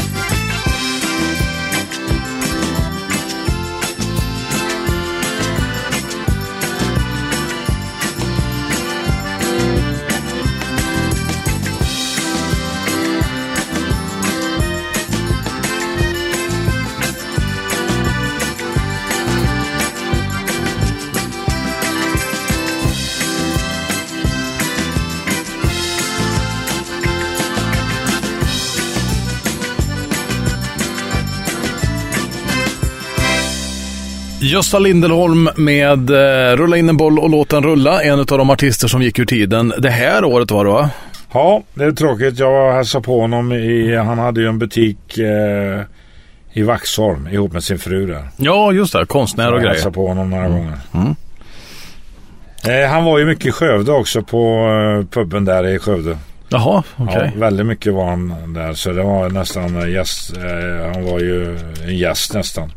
Gösta 34.54 34.78
Lindelholm 34.78 35.48
med 35.56 36.10
eh, 36.10 36.56
Rulla 36.56 36.76
in 36.76 36.88
en 36.88 36.96
boll 36.96 37.18
och 37.18 37.30
låt 37.30 37.48
den 37.48 37.62
rulla. 37.62 38.02
En 38.02 38.18
av 38.18 38.26
de 38.26 38.50
artister 38.50 38.88
som 38.88 39.02
gick 39.02 39.18
ur 39.18 39.24
tiden 39.24 39.74
det 39.78 39.90
här 39.90 40.24
året 40.24 40.50
var 40.50 40.64
det 40.64 40.70
va? 40.70 40.90
Ja, 41.32 41.62
det 41.74 41.84
är 41.84 41.92
tråkigt. 41.92 42.38
Jag 42.38 42.72
hälsade 42.72 43.04
på 43.04 43.20
honom 43.20 43.52
i, 43.52 43.96
han 43.96 44.18
hade 44.18 44.40
ju 44.40 44.48
en 44.48 44.58
butik 44.58 45.18
eh, 45.18 45.80
i 46.52 46.62
Vaxholm 46.62 47.28
ihop 47.28 47.52
med 47.52 47.64
sin 47.64 47.78
fru 47.78 48.06
där. 48.06 48.28
Ja, 48.36 48.72
just 48.72 48.92
det. 48.92 49.06
Konstnär 49.06 49.52
och 49.52 49.60
grejer. 49.60 49.80
Jag 49.84 49.94
på 49.94 50.06
honom 50.08 50.30
några 50.30 50.44
mm. 50.44 50.58
gånger. 50.58 50.78
Mm. 50.94 51.14
Eh, 52.68 52.90
han 52.90 53.04
var 53.04 53.18
ju 53.18 53.24
mycket 53.24 53.46
i 53.46 53.52
Skövde 53.52 53.92
också 53.92 54.22
på 54.22 54.68
eh, 54.68 55.06
puben 55.06 55.44
där 55.44 55.66
i 55.66 55.78
Skövde. 55.78 56.18
Jaha, 56.48 56.82
okej. 56.96 57.16
Okay. 57.16 57.30
Ja, 57.34 57.40
väldigt 57.40 57.66
mycket 57.66 57.94
var 57.94 58.04
han 58.04 58.52
där. 58.54 58.72
Så 58.72 58.92
det 58.92 59.02
var 59.02 59.30
nästan 59.30 59.92
gäst. 59.92 60.36
Eh, 60.36 60.92
han 60.94 61.04
var 61.04 61.18
ju 61.18 61.58
en 61.84 61.96
gäst 61.96 62.34
nästan. 62.34 62.72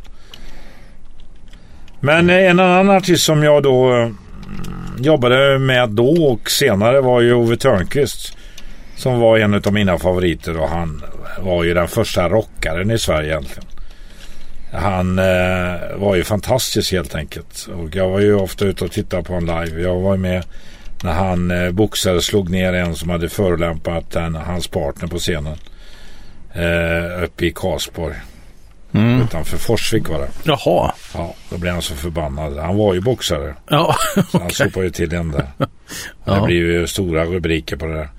Men 1.99 2.29
eh, 2.29 2.49
en 2.49 2.59
annan 2.59 2.89
artist 2.89 3.23
som 3.23 3.43
jag 3.43 3.63
då 3.63 3.97
eh, 3.97 4.09
jobbade 4.99 5.59
med 5.59 5.89
då 5.89 6.25
och 6.31 6.51
senare 6.51 7.01
var 7.01 7.21
ju 7.21 7.33
Ove 7.33 7.57
Törnqvist. 7.57 8.37
Som 8.95 9.19
var 9.19 9.37
en 9.37 9.53
av 9.53 9.73
mina 9.73 9.97
favoriter 9.97 10.57
och 10.57 10.69
han 10.69 11.03
var 11.39 11.63
ju 11.63 11.73
den 11.73 11.87
första 11.87 12.29
rockaren 12.29 12.91
i 12.91 12.97
Sverige 12.97 13.29
egentligen. 13.29 13.69
Han 14.71 15.19
eh, 15.19 15.95
var 15.95 16.15
ju 16.15 16.23
fantastisk 16.23 16.91
helt 16.91 17.15
enkelt. 17.15 17.67
Och 17.75 17.95
jag 17.95 18.09
var 18.09 18.19
ju 18.19 18.35
ofta 18.35 18.65
ute 18.65 18.85
och 18.85 18.91
tittade 18.91 19.23
på 19.23 19.33
honom 19.33 19.65
live. 19.65 19.81
Jag 19.81 19.99
var 19.99 20.17
med 20.17 20.43
när 21.03 21.13
han 21.13 21.51
eh, 21.51 21.71
boxade 21.71 22.21
slog 22.21 22.49
ner 22.49 22.73
en 22.73 22.95
som 22.95 23.09
hade 23.09 23.29
förolämpat 23.29 24.11
den, 24.11 24.35
hans 24.35 24.67
partner 24.67 25.07
på 25.07 25.17
scenen. 25.17 25.57
Eh, 26.53 27.23
uppe 27.23 27.45
i 27.45 27.51
Karlsborg. 27.51 28.15
Mm. 28.97 29.21
Utanför 29.21 29.57
Forsvik 29.57 30.09
var 30.09 30.19
det. 30.19 30.27
Jaha. 30.43 30.91
Ja, 31.13 31.35
då 31.49 31.57
blev 31.57 31.73
han 31.73 31.81
så 31.81 31.95
förbannad. 31.95 32.57
Han 32.57 32.77
var 32.77 32.93
ju 32.93 33.01
boxare. 33.01 33.55
Ja, 33.69 33.95
så 34.31 34.39
han 34.39 34.49
sopade 34.49 34.85
ju 34.85 34.91
till 34.91 35.09
den 35.09 35.31
där. 35.31 35.47
ja. 36.25 36.33
Det 36.35 36.41
blir 36.45 36.55
ju 36.55 36.87
stora 36.87 37.25
rubriker 37.25 37.75
på 37.75 37.85
det 37.85 37.93
där. 37.93 38.09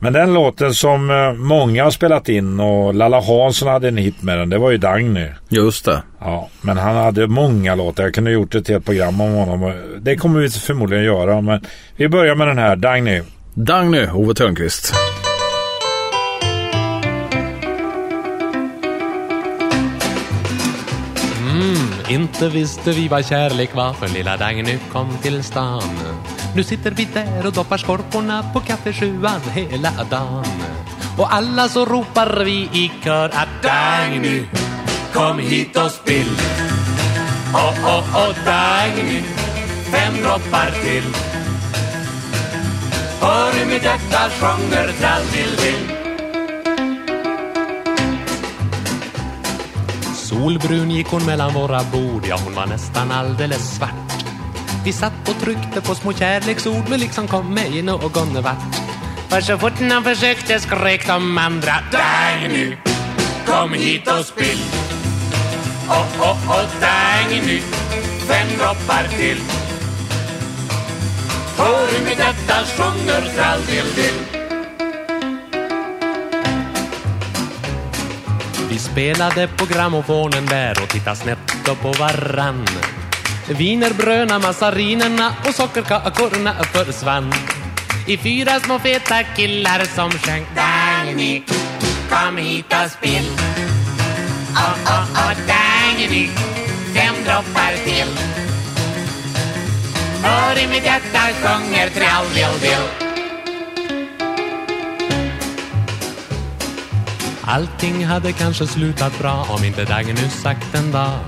Men 0.00 0.12
den 0.12 0.34
låten 0.34 0.74
som 0.74 1.10
eh, 1.10 1.32
många 1.32 1.84
har 1.84 1.90
spelat 1.90 2.28
in 2.28 2.60
och 2.60 2.94
Lalla 2.94 3.20
Hansson 3.20 3.68
hade 3.68 3.88
en 3.88 3.96
hit 3.96 4.22
med 4.22 4.38
den. 4.38 4.50
Det 4.50 4.58
var 4.58 4.70
ju 4.70 4.78
Dagny. 4.78 5.26
Just 5.48 5.84
det. 5.84 6.02
Ja, 6.20 6.48
men 6.60 6.76
han 6.76 6.96
hade 6.96 7.26
många 7.26 7.74
låtar. 7.74 8.02
Jag 8.02 8.14
kunde 8.14 8.30
gjort 8.30 8.54
ett 8.54 8.68
helt 8.68 8.84
program 8.84 9.20
om 9.20 9.32
honom. 9.32 9.72
Det 10.00 10.16
kommer 10.16 10.40
vi 10.40 10.50
förmodligen 10.50 11.04
göra. 11.04 11.40
Men 11.40 11.64
vi 11.96 12.08
börjar 12.08 12.34
med 12.34 12.48
den 12.48 12.58
här. 12.58 12.76
Dagny. 12.76 13.22
Dagny, 13.54 14.06
Ove 14.06 14.34
Thörnqvist. 14.34 14.94
Inte 22.08 22.48
visste 22.48 22.90
vi 22.90 23.08
vad 23.08 23.26
kärlek 23.26 23.74
var 23.74 23.92
för 23.92 24.08
lilla 24.08 24.36
Dagny 24.36 24.78
kom 24.92 25.18
till 25.22 25.44
stan. 25.44 25.98
Nu 26.54 26.64
sitter 26.64 26.90
vi 26.90 27.04
där 27.04 27.46
och 27.46 27.52
doppar 27.52 27.78
skorporna 27.78 28.50
på 28.52 28.60
kaffesjuan 28.60 29.40
hela 29.40 29.90
dagen. 30.10 30.44
Och 31.18 31.34
alla 31.34 31.68
så 31.68 31.84
ropar 31.84 32.44
vi 32.44 32.68
i 32.72 32.92
kör 33.04 33.28
att 33.28 33.62
Dagny, 33.62 34.42
kom 35.12 35.38
hit 35.38 35.76
och 35.76 35.90
spill. 35.90 36.36
Oh, 37.54 37.84
oh, 37.84 38.16
oh, 38.16 38.34
Dagny, 38.44 39.22
fem 39.92 40.14
droppar 40.22 40.70
till. 40.82 41.14
Hör 43.20 43.52
hur 43.52 43.66
mitt 43.66 43.84
hjärta 43.84 44.30
sjunger 44.40 44.92
tralldill-dill. 45.00 45.97
Solbrun 50.28 50.90
gick 50.90 51.06
hon 51.06 51.26
mellan 51.26 51.54
våra 51.54 51.82
bord, 51.92 52.26
ja 52.26 52.36
hon 52.44 52.54
var 52.54 52.66
nästan 52.66 53.10
alldeles 53.10 53.76
svart. 53.76 54.24
Vi 54.84 54.92
satt 54.92 55.28
och 55.28 55.40
tryckte 55.40 55.80
på 55.80 55.94
små 55.94 56.12
kärleksord 56.12 56.88
men 56.88 57.00
liksom 57.00 57.28
kom 57.28 57.54
mig 57.54 57.82
någon 57.82 58.42
vart. 58.42 58.74
För 59.28 59.40
så 59.40 59.58
fort 59.58 59.80
han 59.90 60.04
försökte 60.04 60.60
skrek 60.60 61.06
de 61.06 61.38
andra 61.38 61.72
Dagny, 61.92 62.76
kom 63.46 63.72
hit 63.72 64.08
och 64.08 64.24
spill. 64.24 64.58
Oh, 65.88 66.22
oh, 66.22 66.50
oh, 66.50 66.66
Dagny, 66.80 67.60
fem 68.28 68.48
droppar 68.58 69.08
till. 69.18 69.38
Hör 71.58 71.92
hur 71.92 72.04
mitt 72.04 72.18
hjärta 72.18 72.64
sjunger 72.76 73.34
tralldill-dill. 73.34 74.37
Vi 78.70 78.78
spelade 78.78 79.48
på 79.48 79.64
grammofonen 79.64 80.46
där 80.46 80.82
och 80.82 80.88
tittade 80.88 81.16
snett 81.16 81.38
på 81.82 81.92
varann. 81.92 82.66
Wienerbröna, 83.48 84.38
massarinerna 84.38 85.32
och 85.48 85.54
sockerkakorna 85.54 86.54
försvann. 86.54 87.32
I 88.06 88.16
fyra 88.16 88.60
små 88.60 88.78
feta 88.78 89.22
killar 89.22 89.84
som 89.84 90.10
sjöng 90.10 90.46
Dagny, 90.54 91.42
kom 92.10 92.36
hit 92.36 92.72
och 92.84 92.90
spill. 92.90 93.28
Åh, 94.54 94.72
oh, 94.72 94.78
åh, 94.86 95.02
oh, 95.02 95.30
oh, 95.30 95.36
Dagny, 95.46 96.28
fem 96.94 97.14
droppar 97.24 97.72
till. 97.84 98.18
Hör 100.22 100.58
i 100.58 100.66
mitt 100.66 100.84
hjärta 100.84 101.20
sjunger 101.42 101.88
trall-dill-dill. 101.88 103.07
Allting 107.50 108.06
hade 108.06 108.32
kanske 108.32 108.66
slutat 108.66 109.18
bra 109.18 109.46
om 109.48 109.64
inte 109.64 109.84
Dagny 109.84 110.28
sagt 110.28 110.74
en 110.74 110.92
dag. 110.92 111.18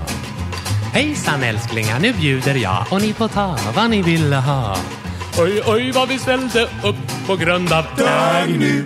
Hejsan 0.93 1.43
älsklingar, 1.43 1.99
nu 1.99 2.13
bjuder 2.13 2.55
jag 2.55 2.85
och 2.91 3.01
ni 3.01 3.13
får 3.13 3.27
ta 3.27 3.57
vad 3.75 3.89
ni 3.89 4.01
ville 4.01 4.35
ha. 4.35 4.77
Oj, 5.37 5.61
oj 5.65 5.91
vad 5.91 6.09
vi 6.09 6.19
ställde 6.19 6.63
upp 6.63 7.27
på 7.27 7.35
grund 7.35 7.73
av 7.73 7.85
Dagny. 7.97 8.83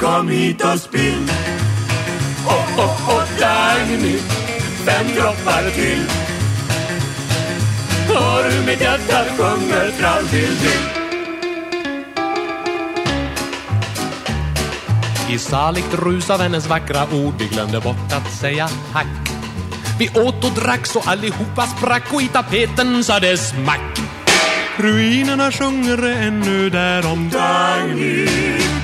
Kom 0.00 0.28
hit 0.28 0.64
och 0.64 0.80
spill. 0.80 1.30
Åh, 2.46 2.68
åh, 2.78 3.08
åh, 3.08 3.24
Dagny 3.40 4.18
Fem 4.86 5.06
droppar 5.14 5.70
till. 5.70 6.04
Hör 8.08 8.50
hur 8.50 8.66
mitt 8.66 8.80
hjärta 8.80 9.24
sjunger 9.36 9.90
trall 9.98 10.28
till 10.28 10.56
till 10.56 10.95
I 15.28 15.38
saligt 15.38 15.94
rus 15.94 16.30
av 16.30 16.40
hennes 16.40 16.66
vackra 16.66 17.02
ord 17.12 17.34
Vi 17.38 17.46
glömde 17.46 17.80
bort 17.80 18.12
att 18.12 18.32
säga 18.32 18.68
tack. 18.92 19.06
Vi 19.98 20.08
åt 20.08 20.44
och 20.44 20.52
drack 20.62 20.86
så 20.86 21.00
allihopa 21.00 21.66
sprack 21.66 22.12
Och 22.12 22.22
i 22.22 22.28
tapeten 22.28 23.04
sa 23.04 23.20
det 23.20 23.36
smack 23.36 24.00
Ruinerna 24.76 25.52
sjunger 25.52 26.02
ännu 26.02 26.70
där 26.70 27.06
om 27.12 27.30
Dagny, 27.30 28.26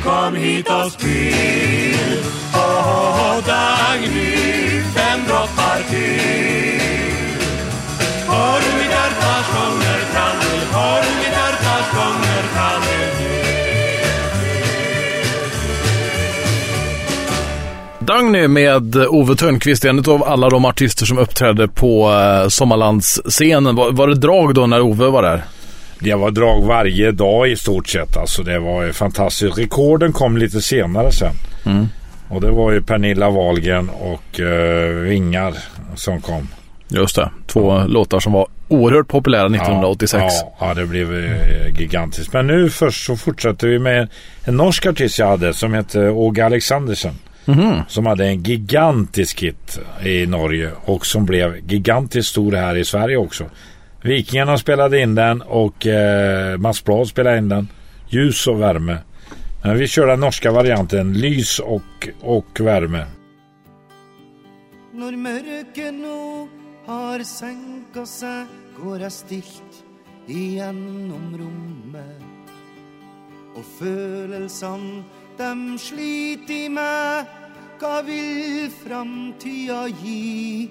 kom 0.04 0.36
hit 0.36 0.68
och 0.68 0.92
spill 0.92 2.22
Åh, 2.54 2.60
oh, 2.60 3.38
oh, 3.38 3.44
Dagny, 3.46 4.80
fem 4.94 5.20
droppar 5.28 5.82
till. 5.90 6.82
Hör 8.28 8.60
du 8.60 8.76
mitt 8.78 8.90
hjärta 8.90 9.42
sjunger 9.42 10.00
trallel 10.12 10.66
Hör 10.72 11.02
du 11.02 11.16
mitt 11.16 11.32
hjärta 11.32 11.76
sjunger 11.92 12.31
Dagny 18.06 18.48
med 18.48 18.96
Ove 18.96 19.34
Törnqvist, 19.34 19.84
en 19.84 19.98
av 19.98 20.24
alla 20.24 20.48
de 20.48 20.64
artister 20.64 21.06
som 21.06 21.18
uppträdde 21.18 21.68
på 21.68 22.10
eh, 22.10 22.48
Sommarlandsscenen. 22.48 23.76
Var, 23.76 23.92
var 23.92 24.08
det 24.08 24.14
drag 24.14 24.54
då 24.54 24.66
när 24.66 24.80
Ove 24.80 25.06
var 25.06 25.22
där? 25.22 25.42
Det 25.98 26.14
var 26.14 26.30
drag 26.30 26.66
varje 26.66 27.12
dag 27.12 27.48
i 27.48 27.56
stort 27.56 27.88
sett. 27.88 28.16
Alltså 28.16 28.42
det 28.42 28.58
var 28.58 28.92
fantastiskt. 28.92 29.58
Rekorden 29.58 30.12
kom 30.12 30.36
lite 30.36 30.60
senare 30.60 31.12
sen. 31.12 31.34
Mm. 31.64 31.88
Och 32.28 32.40
det 32.40 32.50
var 32.50 32.72
ju 32.72 32.82
Pernilla 32.82 33.30
Wahlgren 33.30 33.88
och 33.88 34.40
uh, 34.40 34.46
Vingar 35.00 35.54
som 35.94 36.20
kom. 36.20 36.48
Just 36.88 37.16
det. 37.16 37.30
Två 37.46 37.72
ja. 37.72 37.86
låtar 37.86 38.20
som 38.20 38.32
var 38.32 38.46
oerhört 38.68 39.08
populära 39.08 39.46
1986. 39.46 40.24
Ja, 40.28 40.54
ja, 40.60 40.74
det 40.74 40.86
blev 40.86 41.12
uh, 41.12 41.80
gigantiskt. 41.80 42.32
Men 42.32 42.46
nu 42.46 42.70
först 42.70 43.06
så 43.06 43.16
fortsätter 43.16 43.68
vi 43.68 43.78
med 43.78 44.08
en 44.44 44.56
norsk 44.56 44.86
artist 44.86 45.18
jag 45.18 45.26
hade 45.26 45.54
som 45.54 45.74
heter 45.74 46.10
Åge 46.10 46.46
Alexandersen. 46.46 47.12
Mm. 47.46 47.80
Som 47.88 48.06
hade 48.06 48.26
en 48.26 48.42
gigantisk 48.42 49.42
hit 49.42 49.80
i 50.04 50.26
Norge 50.26 50.70
och 50.84 51.06
som 51.06 51.26
blev 51.26 51.70
gigantiskt 51.70 52.30
stor 52.30 52.52
här 52.52 52.76
i 52.76 52.84
Sverige 52.84 53.16
också. 53.16 53.44
Vikingarna 54.02 54.58
spelade 54.58 55.00
in 55.00 55.14
den 55.14 55.42
och 55.42 55.86
eh, 55.86 56.58
Mats 56.58 56.84
Blad 56.84 57.08
spelade 57.08 57.38
in 57.38 57.48
den. 57.48 57.68
Ljus 58.08 58.46
och 58.46 58.60
värme. 58.60 58.98
Men 59.64 59.78
vi 59.78 59.88
kör 59.88 60.06
den 60.06 60.20
norska 60.20 60.52
varianten. 60.52 61.12
Lys 61.12 61.58
och, 61.58 62.08
och 62.20 62.60
värme. 62.60 63.06
Når 64.92 65.14
mørket 65.16 65.94
nå 65.96 66.48
har 66.84 67.22
senka 67.24 68.02
seg, 68.04 68.50
går 68.76 69.06
jeg 69.06 69.14
stilt 69.14 69.78
igjennom 70.28 71.30
rommet. 71.40 72.52
Og 73.56 73.64
følelsene 73.78 75.00
dem 75.42 75.78
sliter 75.78 76.54
i 76.54 76.68
meg, 76.70 77.30
hva 77.80 77.98
vil 78.06 78.68
framtida 78.70 79.88
gi? 79.98 80.70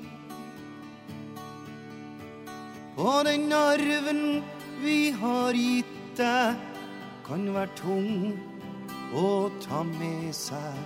Og 2.96 3.26
den 3.28 3.52
arven 3.52 4.24
vi 4.84 5.12
har 5.20 5.58
gitt 5.58 5.98
deg, 6.20 6.56
kan 7.28 7.46
være 7.56 7.76
tung 7.80 8.32
å 9.16 9.50
ta 9.64 9.84
med 9.88 10.32
seg. 10.36 10.80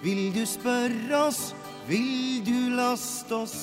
Vil 0.00 0.30
du 0.32 0.42
spørre 0.48 1.24
oss, 1.26 1.50
vil 1.88 2.40
du 2.46 2.72
laste 2.76 3.42
oss, 3.42 3.58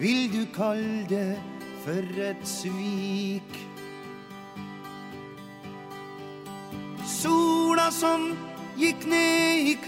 vil 0.00 0.28
du 0.32 0.42
kalle 0.56 1.04
det 1.10 1.36
for 1.84 2.20
et 2.24 2.44
svik? 2.48 3.56
Sola 7.18 7.90
som 7.92 8.30
gick 8.78 9.06
ner 9.06 9.58
i 9.58 9.78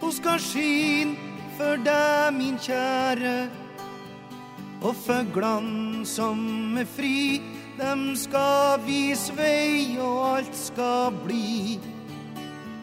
och 0.00 0.14
hun 0.24 0.38
skin 0.38 1.16
för 1.58 1.76
dig 1.76 2.32
min 2.32 2.58
käre 2.58 3.48
och 4.82 4.96
för 4.96 5.24
fuglene 5.24 6.06
som 6.06 6.76
är 6.76 6.84
fri, 6.84 7.42
dem 7.78 8.16
ska 8.16 8.78
vis 8.86 9.32
väg 9.36 9.98
och 10.00 10.26
allt 10.26 10.54
ska 10.54 11.12
bli. 11.24 11.80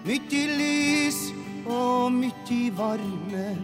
mycket 0.03 0.49
lys 0.57 1.31
och 1.65 2.11
mycket 2.11 2.73
varme, 2.73 3.57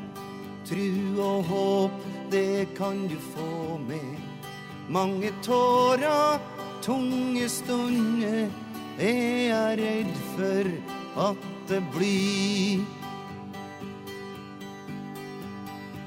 tru 0.68 1.20
och 1.20 1.44
hopp 1.44 2.06
det 2.32 2.66
kan 2.78 3.08
du 3.08 3.16
få 3.16 3.78
med. 3.78 4.16
Mange 4.90 5.32
tårer, 5.44 6.40
tunge 6.82 7.50
stunder, 7.50 8.50
er 9.00 9.50
jeg 9.50 9.78
redd 9.80 10.16
for 10.36 10.72
at 11.30 11.55
det 11.68 11.82
bli 11.94 12.82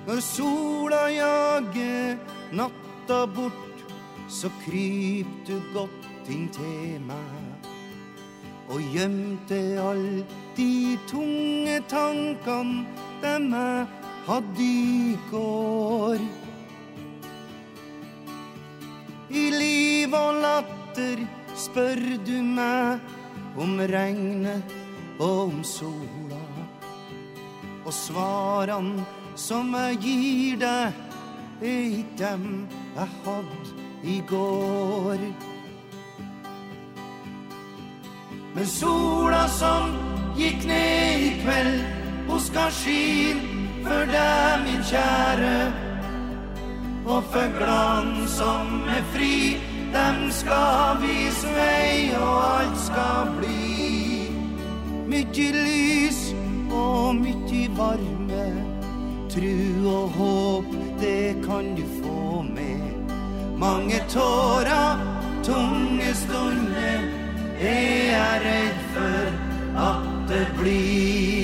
När 0.09 0.21
sola 0.21 1.11
jager 1.11 2.18
natta 2.53 3.27
bort, 3.27 3.85
så 4.29 4.49
kryp 4.64 5.27
du 5.47 5.61
godt 5.75 6.31
inn 6.33 6.47
til 6.49 6.97
meg. 7.05 7.68
Og 8.73 8.81
gjemte 8.94 9.59
all 9.85 10.25
de 10.57 10.97
tunge 11.12 11.77
tankene 11.92 12.87
dem 13.21 13.53
jeg 13.53 13.85
hadde 14.31 14.64
i 14.64 15.18
går. 15.29 16.27
I 19.29 19.47
liv 19.61 20.21
og 20.25 20.40
latter 20.40 21.25
spør 21.53 22.05
du 22.25 22.37
meg 22.40 23.61
om 23.61 23.77
regnet 23.92 24.79
om 25.19 25.65
sola. 25.65 26.39
och 27.85 27.95
svaren 27.95 29.03
som 29.35 29.75
jag 29.75 29.93
ger 29.93 30.57
dig 30.57 30.93
är 31.61 32.05
dem 32.19 32.69
jag 32.97 33.31
hade 33.33 33.79
igår. 34.03 35.19
Men 38.55 38.67
sola 38.67 39.49
som 39.49 39.91
gick 40.37 40.67
ner 40.67 41.19
ikväll 41.19 41.83
kveld, 42.27 42.43
ska 42.43 42.71
skin 42.71 43.69
för 43.85 44.07
dig 44.07 44.59
min 44.65 44.85
käre 44.85 45.73
och 47.07 47.25
för 47.25 47.59
glans 47.59 48.37
som 48.37 48.83
är 48.89 49.03
fri, 49.13 49.61
dem 49.93 50.31
ska 50.31 50.95
visa 51.03 51.49
mig 51.49 52.17
och 52.19 52.45
allt 52.45 52.79
ska 52.79 53.27
bli. 53.39 54.18
Mykje 55.09 55.53
lys 55.55 56.18
og 56.68 57.14
mykje 57.16 57.71
varme, 57.79 58.49
tru 59.33 59.87
og 59.88 60.11
håp, 60.18 60.75
det 61.01 61.38
kan 61.47 61.71
du 61.79 61.83
få 62.03 62.42
med. 62.42 63.09
Mange 63.57 64.03
tårer, 64.12 65.01
tunge 65.49 66.12
stunder, 66.14 67.09
er 67.57 68.12
jeg 68.12 68.44
redd 68.44 68.87
for 68.92 69.83
at 69.88 70.09
det 70.29 70.47
blir. 70.61 71.38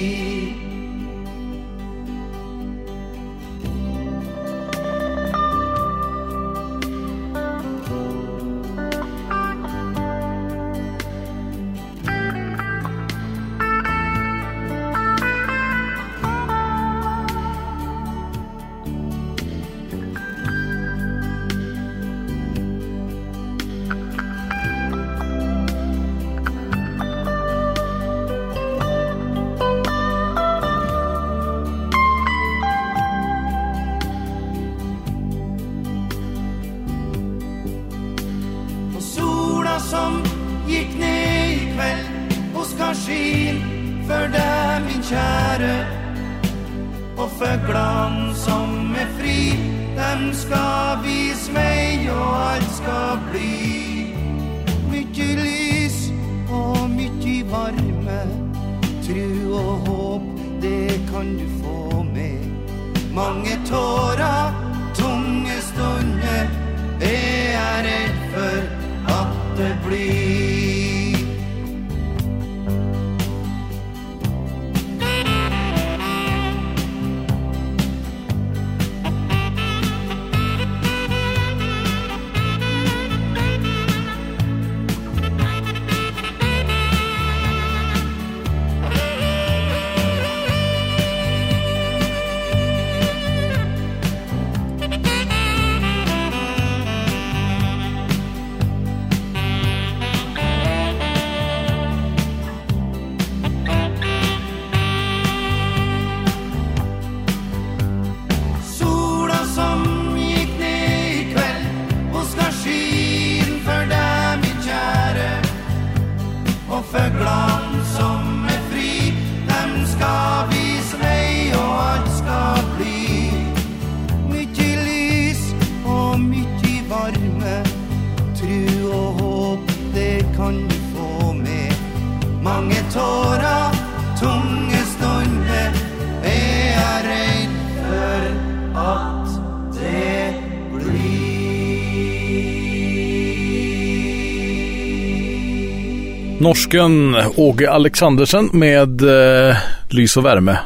Norsken 146.82 147.16
Åge 147.36 147.70
Alexandersen 147.70 148.50
med 148.52 149.02
eh, 149.50 149.56
Lys 149.90 150.16
och 150.16 150.24
värme. 150.24 150.58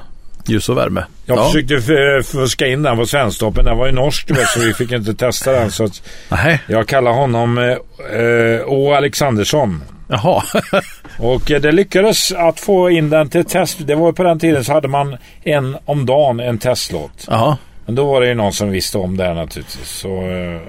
Ljus 0.47 0.69
och 0.69 0.77
värme. 0.77 1.05
Jag 1.27 1.47
försökte 1.47 1.75
f- 1.75 2.27
fuska 2.27 2.67
in 2.67 2.83
den 2.83 2.97
på 2.97 3.07
Svensktoppen. 3.07 3.65
Den 3.65 3.79
var 3.79 3.87
ju 3.87 3.93
norsk 3.93 4.31
vet, 4.31 4.49
så 4.49 4.61
vi 4.61 4.75
fick 4.75 4.93
inte 4.93 5.15
testa 5.15 5.53
den. 5.53 5.71
Så 5.71 5.85
att 5.85 6.03
Nej, 6.29 6.61
jag 6.67 6.87
kallar 6.89 7.11
honom 7.13 7.59
eh, 7.59 8.21
eh, 8.21 8.61
Å. 8.67 8.95
Alexandersson. 8.95 9.83
jaha. 10.09 10.43
Och 11.19 11.51
eh, 11.51 11.61
det 11.61 11.73
lyckades 11.73 12.33
att 12.33 12.61
få 12.61 12.91
in 12.91 13.11
den 13.11 13.29
till 13.31 13.45
test. 13.45 13.79
Det 13.81 13.95
var 13.95 14.13
på 14.13 14.23
den 14.23 14.39
tiden 14.39 14.65
så 14.65 14.73
hade 14.73 14.89
man 14.89 15.17
en 15.43 15.77
om 15.85 16.07
dagen 16.07 16.41
en 16.41 16.59
testlåt. 16.59 17.25
ja. 17.31 17.57
Men 17.87 17.95
då 17.95 18.07
var 18.13 18.21
det 18.21 18.27
ju 18.29 18.35
någon 18.35 18.53
som 18.53 18.71
visste 18.71 18.99
om 18.99 19.17
det 19.17 19.25
här 19.25 19.35
naturligtvis. 19.35 19.89
Så, 19.89 20.09
eh, 20.09 20.61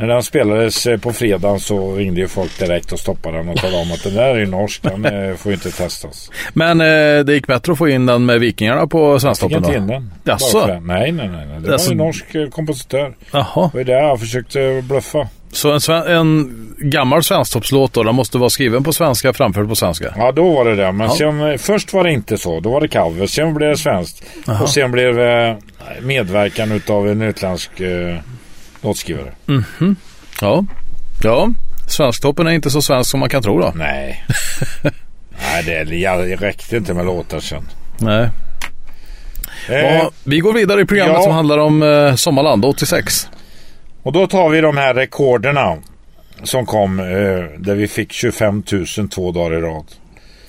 När 0.00 0.06
den 0.06 0.22
spelades 0.22 0.86
eh, 0.86 0.98
på 0.98 1.12
fredagen 1.12 1.60
så 1.60 1.94
ringde 1.94 2.20
ju 2.20 2.28
folk 2.28 2.58
direkt 2.58 2.92
och 2.92 2.98
stoppade 2.98 3.36
den 3.38 3.48
och 3.48 3.56
talade 3.56 3.82
om 3.82 3.92
att 3.92 4.02
den 4.04 4.14
där 4.14 4.34
är 4.34 4.46
norsk, 4.46 4.82
den 4.82 5.04
eh, 5.30 5.36
får 5.36 5.52
inte 5.52 5.70
testas. 5.70 6.30
Men 6.52 6.80
eh, 6.80 7.24
det 7.24 7.32
gick 7.34 7.46
bättre 7.46 7.72
att 7.72 7.78
få 7.78 7.88
in 7.88 8.06
den 8.06 8.26
med 8.26 8.40
Vikingarna 8.40 8.86
på 8.86 9.20
Svensktoppen 9.20 9.52
Jag 9.54 9.62
då? 9.62 9.68
fick 9.68 9.76
inte 9.80 9.94
in 9.94 10.00
den. 10.00 10.10
Jaså? 10.24 10.66
Nej, 10.66 11.12
nej, 11.12 11.12
nej. 11.12 11.46
nej. 11.46 11.60
Det 11.60 11.72
Alltså- 11.72 11.88
var 11.88 11.92
en 11.92 11.98
norsk 11.98 12.34
eh, 12.34 12.48
kompositör. 12.48 13.14
Jaha. 13.32 13.70
Det 13.72 13.78
var 13.78 13.84
det 13.84 13.92
jag 13.92 14.20
försökte 14.20 14.82
bluffa. 14.88 15.28
Så 15.52 15.72
en, 15.72 15.80
sven- 15.80 16.06
en 16.06 16.50
gammal 16.78 17.22
Svensktoppslåt 17.22 17.92
då, 17.92 18.02
den 18.02 18.14
måste 18.14 18.38
vara 18.38 18.50
skriven 18.50 18.84
på 18.84 18.92
svenska 18.92 19.32
framförd 19.32 19.68
på 19.68 19.74
svenska? 19.76 20.14
Ja, 20.16 20.32
då 20.32 20.52
var 20.54 20.64
det 20.64 20.76
det. 20.76 20.92
Men 20.92 21.06
Ja. 21.06 21.14
sen, 21.18 21.58
först 21.58 21.92
var 21.92 22.04
det 22.04 22.12
inte 22.12 22.38
så. 22.38 22.60
Då 22.60 22.70
var 22.70 22.80
det 22.80 22.88
cover. 22.88 23.26
Sen 23.26 23.54
blev 23.54 23.70
det 23.70 23.76
svenskt. 23.76 24.22
Jaha. 24.46 24.62
Och 24.62 24.68
sen 24.68 24.90
blev 24.92 25.14
det 25.16 25.56
medverkan 26.02 26.72
utav 26.72 27.08
en 27.08 27.22
utländsk 27.22 27.70
låtskrivare. 28.82 29.32
Ja. 30.40 30.64
Ja. 31.22 31.50
Svensktoppen 31.88 32.46
är 32.46 32.50
inte 32.50 32.70
så 32.70 32.82
svensk 32.82 33.10
som 33.10 33.20
man 33.20 33.28
kan 33.28 33.42
tro 33.42 33.60
då. 33.60 33.72
Nej. 33.74 34.24
Nej, 35.30 35.62
det, 35.64 35.84
räckte 36.36 36.76
inte 36.76 36.94
med 36.94 37.06
låtar 37.06 37.40
sen. 37.40 37.68
Nej. 37.98 38.28
Eh, 39.68 40.08
vi 40.24 40.38
går 40.38 40.52
vidare 40.52 40.80
i 40.80 40.84
programmet 40.84 41.16
ja. 41.16 41.22
som 41.22 41.32
handlar 41.32 41.58
om 41.58 41.82
eh, 41.82 42.14
Sommarland 42.14 42.64
86. 42.64 43.28
Och 44.02 44.12
då 44.12 44.26
tar 44.26 44.48
vi 44.48 44.60
de 44.60 44.76
här 44.76 44.94
rekorderna 44.94 45.76
som 46.42 46.66
kom 46.66 47.00
eh, 47.00 47.06
där 47.58 47.74
vi 47.74 47.88
fick 47.88 48.12
25 48.12 48.62
000 48.98 49.08
två 49.08 49.32
dagar 49.32 49.58
i 49.58 49.60
rad. 49.60 49.84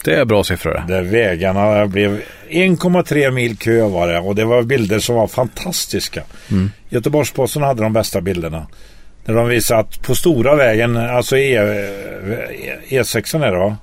Det 0.04 0.16
är 0.16 0.26
bra 0.26 0.44
siffror. 0.44 0.84
Där 0.88 1.02
vägarna 1.02 1.88
blev 1.88 2.22
1,3 2.50 3.32
mil 3.32 3.58
kö 3.58 3.82
var 3.88 4.08
det 4.08 4.20
och 4.20 4.36
det 4.36 4.46
var 4.46 4.64
bilder 4.64 5.00
som 5.00 5.16
var 5.16 5.28
fantastiska. 5.28 6.22
Mm. 6.52 6.72
Göteborgs-Posten 6.90 7.62
hade 7.64 7.84
de 7.84 7.94
bästa 7.94 8.22
bilderna. 8.22 8.68
Där 9.26 9.34
de 9.34 9.48
visade 9.48 9.80
att 9.80 10.02
på 10.02 10.16
stora 10.16 10.56
vägen, 10.56 10.98
alltså 10.98 11.38
E, 11.38 11.56
e, 11.56 12.78
E6 12.90 13.46
är 13.46 13.52
det 13.52 13.58
va? 13.58 13.78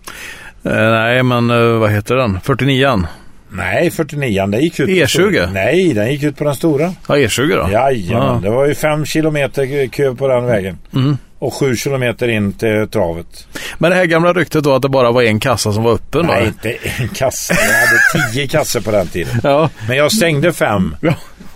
Eh, 0.65 0.91
nej, 0.91 1.23
men 1.23 1.51
eh, 1.51 1.79
vad 1.79 1.91
heter 1.91 2.17
den? 2.17 2.39
49an? 2.45 3.07
Nej, 3.51 3.91
49 3.91 4.47
den 4.47 4.61
gick 4.61 4.81
ut 4.81 4.87
på 4.87 4.93
E20? 4.93 5.07
stora. 5.07 5.51
Nej, 5.51 5.93
den 5.95 6.11
gick 6.13 6.23
ut 6.23 6.37
på 6.37 6.45
den 6.45 6.55
stora. 6.55 6.93
Ja, 7.09 7.17
E20 7.17 7.49
då? 7.67 7.73
Jajamän, 7.73 8.27
Ja. 8.27 8.41
det 8.43 8.51
var 8.51 8.67
ju 8.67 8.75
fem 8.75 9.05
kilometer 9.05 9.87
kö 9.89 10.15
på 10.15 10.29
den 10.29 10.47
vägen. 10.47 10.79
Mm. 10.95 11.17
Och 11.39 11.55
sju 11.55 11.77
kilometer 11.77 12.29
in 12.29 12.53
till 12.53 12.89
travet. 12.93 13.47
Men 13.79 13.91
det 13.91 13.97
här 13.97 14.05
gamla 14.05 14.33
ryktet 14.33 14.65
då 14.65 14.75
att 14.75 14.83
det 14.83 14.89
bara 14.89 15.11
var 15.13 15.23
en 15.23 15.41
kassa 15.41 15.73
som 15.73 15.83
var 15.83 15.93
öppen 15.93 16.27
då? 16.27 16.33
Nej, 16.33 16.47
inte 16.47 16.77
en 16.99 17.09
kassa. 17.09 17.55
Jag 17.55 17.87
hade 17.87 18.33
tio 18.33 18.49
kassor 18.49 18.81
på 18.81 18.91
den 18.91 19.07
tiden. 19.09 19.41
Ja. 19.43 19.71
Men 19.89 19.97
jag 19.97 20.13
stängde 20.13 20.53
fem. 20.53 20.97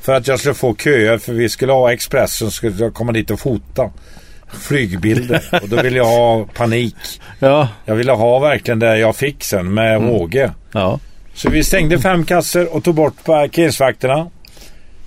För 0.02 0.12
att 0.12 0.28
jag 0.28 0.38
skulle 0.38 0.54
få 0.54 0.74
köer. 0.74 1.18
För 1.18 1.32
vi 1.32 1.48
skulle 1.48 1.72
ha 1.72 1.92
Expressen. 1.92 2.50
Skulle 2.50 2.76
jag 2.78 2.94
komma 2.94 3.12
dit 3.12 3.30
och 3.30 3.40
fota. 3.40 3.90
Flygbilder. 4.60 5.42
Och 5.62 5.68
då 5.68 5.82
ville 5.82 5.96
jag 5.96 6.04
ha 6.04 6.44
panik. 6.44 6.96
Ja. 7.38 7.68
Jag 7.84 7.94
ville 7.94 8.12
ha 8.12 8.38
verkligen 8.38 8.78
det 8.78 8.98
jag 8.98 9.16
fick 9.16 9.44
sen 9.44 9.74
med 9.74 9.96
Mm. 9.96 10.08
råge. 10.08 10.50
Ja. 10.72 10.98
Så 11.34 11.50
vi 11.50 11.64
stängde 11.64 11.98
fem 11.98 12.24
kassor 12.24 12.76
och 12.76 12.84
tog 12.84 12.94
bort 12.94 13.24
parkeringsvakterna. 13.24 14.30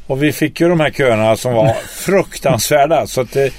Och 0.07 0.23
vi 0.23 0.31
fick 0.31 0.61
ju 0.61 0.69
de 0.69 0.79
här 0.79 0.89
köerna 0.91 1.35
som 1.35 1.53
var 1.53 1.73
fruktansvärda. 1.97 3.07
Så 3.07 3.21
att 3.21 3.31
det, 3.31 3.51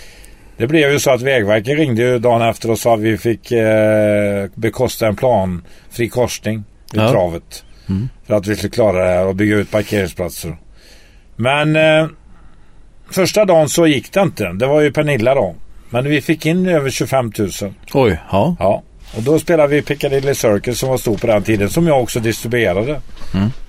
det 0.57 0.67
blev 0.67 0.93
ju 0.93 0.99
så 0.99 1.11
att 1.11 1.23
Vägverket 1.23 1.79
ringde 1.79 2.03
ju 2.03 2.19
dagen 2.19 2.43
efter 2.43 2.71
och 2.71 2.79
sa 2.79 2.95
att 2.95 3.01
vi 3.01 3.19
fick 3.19 3.53
eh, 3.53 4.47
bekosta 4.55 5.07
en 5.07 5.17
planfri 5.17 6.09
korsning 6.09 6.65
vid 6.93 7.03
Ja. 7.03 7.11
travet. 7.11 7.65
För 8.27 8.35
att 8.35 8.47
vi 8.47 8.57
skulle 8.57 8.71
klara 8.71 9.05
det 9.05 9.11
här 9.11 9.27
och 9.27 9.35
bygga 9.37 9.57
ut 9.57 9.71
parkeringsplatser. 9.71 10.57
Men 11.37 11.77
eh, 11.77 12.07
första 13.11 13.45
dagen 13.45 13.69
så 13.69 13.87
gick 13.87 14.13
det 14.13 14.21
inte. 14.21 14.53
Det 14.53 14.67
var 14.67 14.81
ju 14.81 14.93
Pernilla 14.93 15.35
då. 15.35 15.55
Men 15.91 16.05
vi 16.05 16.21
fick 16.21 16.47
in 16.47 16.67
över 16.67 16.91
25 16.91 17.33
000. 17.39 17.51
Oj, 17.95 18.19
ja. 18.31 18.57
Ja, 18.59 18.83
och 19.17 19.23
då 19.23 19.39
spelade 19.39 19.69
vi 19.75 19.83
Piccadilly 19.83 20.35
Circus 20.35 20.79
som 20.79 20.89
var 20.89 20.99
stor 20.99 21.17
på 21.19 21.27
den 21.27 21.43
tiden. 21.43 21.71
Som 21.71 21.87
jag 21.87 22.03
också 22.03 22.21
distribuerade. 22.21 23.01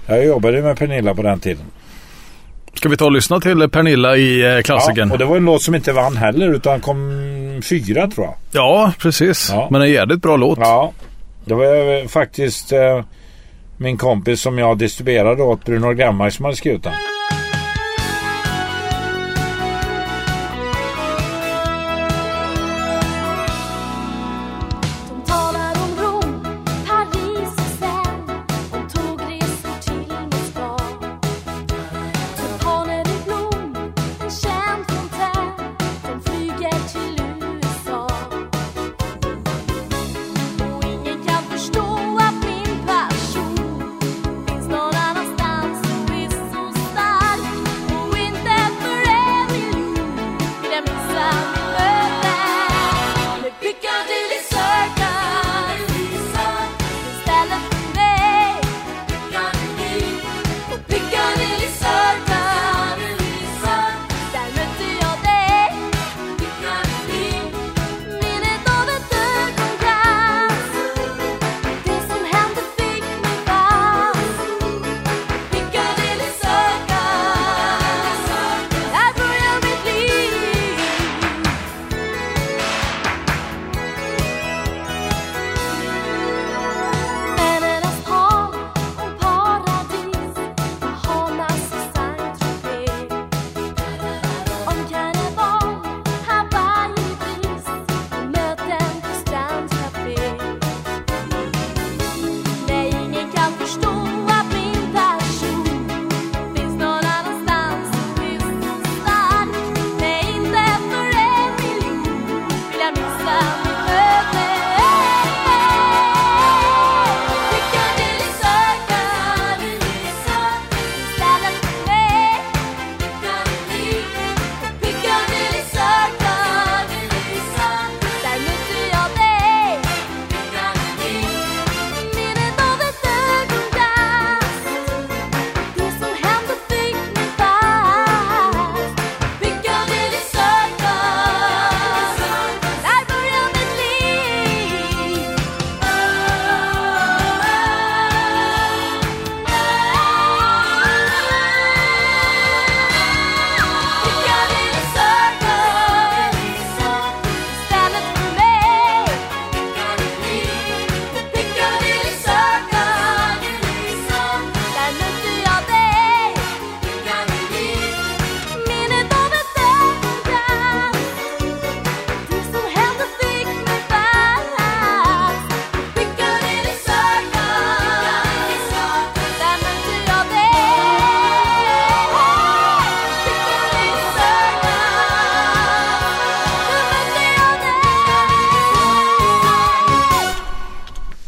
Jag 0.07 0.25
jobbade 0.25 0.61
med 0.61 0.77
Pernilla 0.77 1.15
på 1.15 1.21
den 1.21 1.39
tiden. 1.39 1.65
Ska 2.77 2.89
vi 2.89 2.97
ta 2.97 3.05
och 3.05 3.11
lyssna 3.11 3.39
till 3.39 3.69
Pernilla 3.69 4.17
i 4.17 4.41
eh, 4.41 4.47
Ja, 4.47 4.61
klassikern? 4.61 5.11
och 5.11 5.17
det 5.17 5.25
var 5.25 5.37
en 5.37 5.45
låt 5.45 5.61
som 5.61 5.75
inte 5.75 5.91
vann 5.93 6.17
heller 6.17 6.53
utan 6.53 6.79
kom 6.81 7.61
fyra 7.69 8.07
tror 8.07 8.25
jag. 8.25 8.35
Ja, 8.51 8.91
precis. 8.99 9.49
Ja. 9.51 9.67
Men 9.71 9.81
en 9.81 9.91
jävligt 9.91 10.21
bra 10.21 10.35
låt. 10.37 10.57
Ja, 10.61 10.91
det 11.45 11.53
var 11.53 11.99
eh, 12.01 12.07
faktiskt 12.07 12.71
eh, 12.71 13.03
min 13.77 13.97
kompis 13.97 14.41
som 14.41 14.57
jag 14.57 14.77
distribuerade 14.77 15.43
åt 15.43 15.65
Bruno 15.65 15.93
Grammar 15.93 16.29
som 16.29 16.45
hade 16.45 16.57
skrivit 16.57 16.83
den. 16.83 16.93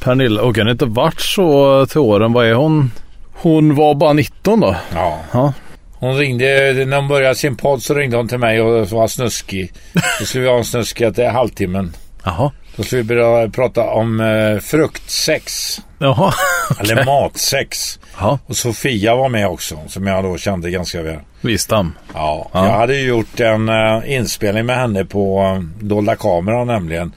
Pernilla, 0.09 0.41
och 0.41 0.55
kan 0.55 0.65
det 0.65 0.71
inte 0.71 0.85
varit 0.85 1.19
så 1.21 1.85
till 1.85 1.99
åren? 1.99 2.33
Vad 2.33 2.45
är 2.45 2.53
hon? 2.53 2.91
Hon 3.33 3.75
var 3.75 3.95
bara 3.95 4.13
19 4.13 4.59
då? 4.59 4.75
Ja. 4.95 5.19
Ja. 5.31 5.53
Hon 5.99 6.17
ringde, 6.17 6.45
när 6.87 6.97
hon 6.97 7.07
började 7.07 7.35
sin 7.35 7.55
podd 7.55 7.81
så 7.83 7.93
ringde 7.93 8.17
hon 8.17 8.27
till 8.27 8.37
mig 8.37 8.61
och 8.61 8.87
var 8.89 9.07
snuskig. 9.07 9.73
Då 10.19 10.25
skulle 10.25 10.43
vi 10.43 10.49
ha 10.49 10.57
en 10.57 10.65
snuskig 10.65 11.15
till 11.15 11.27
halvtimmen. 11.27 11.93
Jaha. 12.23 12.51
Då 12.75 12.83
skulle 12.83 13.01
vi 13.01 13.07
börja 13.07 13.49
prata 13.49 13.89
om 13.89 14.19
eh, 14.19 14.59
fruktsex. 14.59 15.77
Jaha. 15.99 16.33
Eller 16.79 17.05
matsex. 17.05 17.99
Ja, 18.19 18.39
Och 18.45 18.55
Sofia 18.55 19.15
var 19.15 19.29
med 19.29 19.47
också, 19.47 19.77
som 19.87 20.07
jag 20.07 20.23
då 20.23 20.37
kände 20.37 20.71
ganska 20.71 21.01
väl. 21.01 21.19
Wistam. 21.41 21.93
Ja, 22.13 22.49
Ja. 22.53 22.65
jag 22.65 22.73
hade 22.73 22.95
ju 22.95 23.07
gjort 23.07 23.39
en 23.39 23.69
eh, 23.69 24.01
inspelning 24.15 24.65
med 24.65 24.77
henne 24.77 25.05
på 25.05 25.41
uh, 25.55 25.85
dolda 25.87 26.15
kameran 26.15 26.67
nämligen. 26.67 27.11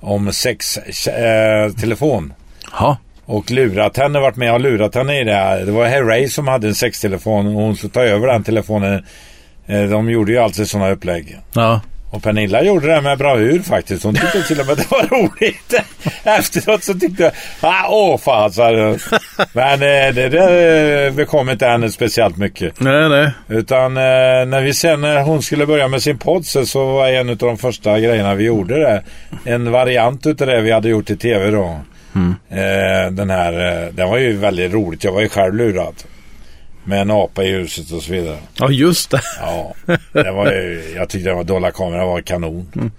Om 0.00 0.32
sex 0.32 0.76
eh, 1.06 1.72
telefon. 1.72 2.32
Ja. 2.72 2.96
Och 3.24 3.50
lurat 3.50 3.96
henne, 3.96 4.20
varit 4.20 4.36
med 4.36 4.52
och 4.52 4.60
lurat 4.60 4.94
henne 4.94 5.20
i 5.20 5.24
det 5.24 5.34
här. 5.34 5.60
Det 5.60 5.72
var 5.72 5.86
Herrey 5.86 6.28
som 6.28 6.48
hade 6.48 6.68
en 6.68 6.74
sextelefon 6.74 7.46
och 7.46 7.52
hon 7.62 7.76
skulle 7.76 7.92
ta 7.92 8.02
över 8.02 8.26
den 8.26 8.44
telefonen. 8.44 9.04
Eh, 9.66 9.82
de 9.82 10.10
gjorde 10.10 10.32
ju 10.32 10.38
alltid 10.38 10.68
sådana 10.68 10.90
upplägg. 10.90 11.38
Ja. 11.52 11.80
Och 12.12 12.22
Pernilla 12.22 12.62
gjorde 12.62 12.86
det 12.94 13.00
med 13.00 13.18
bravur 13.18 13.58
faktiskt. 13.62 14.04
Hon 14.04 14.14
tyckte 14.14 14.42
till 14.42 14.60
och 14.60 14.66
med 14.66 14.76
det 14.76 14.90
var 14.90 15.02
roligt. 15.02 15.74
Efteråt 16.24 16.84
så 16.84 16.94
tyckte 16.94 17.22
jag, 17.22 17.32
ah, 17.60 17.88
åh 17.88 18.18
fan 18.18 18.52
sa 18.52 18.70
jag. 18.70 19.00
Men 19.52 19.72
eh, 19.72 20.14
det 20.14 20.28
där 20.28 21.10
bekom 21.10 21.50
inte 21.50 21.66
henne 21.66 21.90
speciellt 21.90 22.36
mycket. 22.36 22.80
Nej, 22.80 23.08
nej. 23.08 23.30
Utan 23.48 23.96
eh, 23.96 24.02
när 24.46 24.60
vi 24.62 24.74
sen 24.74 25.00
när 25.00 25.22
hon 25.22 25.42
skulle 25.42 25.66
börja 25.66 25.88
med 25.88 26.02
sin 26.02 26.18
podd 26.18 26.46
så- 26.46 26.66
så 26.66 26.86
var 26.92 27.08
en 27.08 27.30
av 27.30 27.36
de 27.36 27.58
första 27.58 28.00
grejerna 28.00 28.34
vi 28.34 28.44
gjorde 28.44 28.78
det. 28.80 29.02
En 29.44 29.70
variant 29.72 30.26
utav 30.26 30.46
det 30.46 30.60
vi 30.60 30.72
hade 30.72 30.88
gjort 30.88 31.10
i 31.10 31.16
tv 31.16 31.50
då. 31.50 31.80
Eh, 32.50 33.10
den 33.10 33.30
här, 33.30 33.82
eh, 33.82 33.88
den 33.92 34.08
var 34.08 34.18
ju 34.18 34.36
väldigt 34.36 34.72
roligt. 34.72 35.04
Jag 35.04 35.12
var 35.12 35.20
ju 35.20 35.28
själv 35.28 35.54
lurad. 35.54 35.94
Med 36.90 37.00
en 37.00 37.10
apa 37.10 37.42
i 37.42 37.50
huset 37.52 37.92
och 37.92 38.02
så 38.02 38.12
vidare. 38.12 38.36
Ja, 38.58 38.70
just 38.70 39.10
det. 39.10 39.20
Ja, 39.40 39.74
det 40.12 40.30
var 40.32 40.46
ju, 40.52 40.92
jag 40.96 41.08
tyckte 41.08 41.28
det 41.30 41.34
var 41.34 41.44
dolda 41.44 41.70
kamera 41.70 42.06
var 42.06 42.20
kanon. 42.20 42.90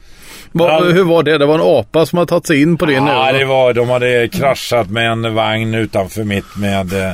Va, 0.51 0.67
Ja. 0.67 0.83
Hur 0.93 1.03
var 1.03 1.23
det? 1.23 1.37
Det 1.37 1.45
var 1.45 1.55
en 1.55 1.79
apa 1.79 2.05
som 2.05 2.17
har 2.17 2.25
tagit 2.25 2.47
sig 2.47 2.61
in 2.61 2.77
på 2.77 2.85
det 2.85 2.93
Ja, 2.93 3.31
det 3.31 3.45
var, 3.45 3.73
de 3.73 3.89
hade 3.89 4.27
kraschat 4.27 4.89
med 4.89 5.11
en 5.11 5.33
vagn 5.35 5.75
utanför 5.75 6.23
mitt 6.23 6.57
med 6.57 6.93
eh, 6.93 7.13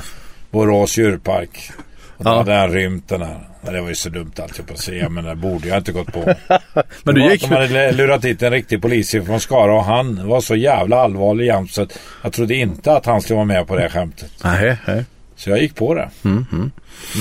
Borås 0.52 0.98
djurpark. 0.98 1.72
Och 2.18 2.24
då 2.24 2.30
Ja. 2.30 2.38
hade 2.38 2.54
han 2.54 2.72
rymt 2.72 3.10
den 3.10 3.22
här. 3.22 3.38
Men 3.62 3.74
det 3.74 3.82
var 3.82 3.90
ju 3.90 3.96
så 3.96 4.10
dumt 4.10 4.32
allt 4.40 4.58
jag 4.58 4.68
på 4.68 4.74
att 4.74 4.80
säga, 4.80 5.10
men 5.10 5.24
det 5.26 5.36
borde 5.36 5.68
jag 5.68 5.78
inte 5.78 5.92
gått 5.92 6.14
på. 6.14 6.34
Men 7.04 7.16
du 7.16 7.32
gick 7.32 7.42
De 7.50 7.56
hade 7.56 7.92
lurat 7.92 8.26
hit 8.26 8.44
en 8.44 8.52
riktig 8.52 8.82
polis 8.82 9.12
från 9.12 9.40
Skara 9.40 9.74
och 9.74 9.84
han 9.84 10.28
var 10.28 10.42
så 10.42 10.56
jävla 10.56 11.00
allvarlig 11.02 11.46
jämt 11.46 11.72
så 11.72 11.82
att 11.82 12.00
jag 12.24 12.34
trodde 12.34 12.56
inte 12.56 12.94
att 12.94 13.06
han 13.06 13.22
skulle 13.22 13.36
vara 13.36 13.46
med 13.46 13.68
på 13.68 13.76
det 13.76 13.90
skämtet. 13.90 14.32
Nej, 14.44 14.78
nej. 14.88 15.06
Så 15.38 15.50
jag 15.50 15.60
gick 15.60 15.76
på 15.76 15.94
det. 15.94 16.10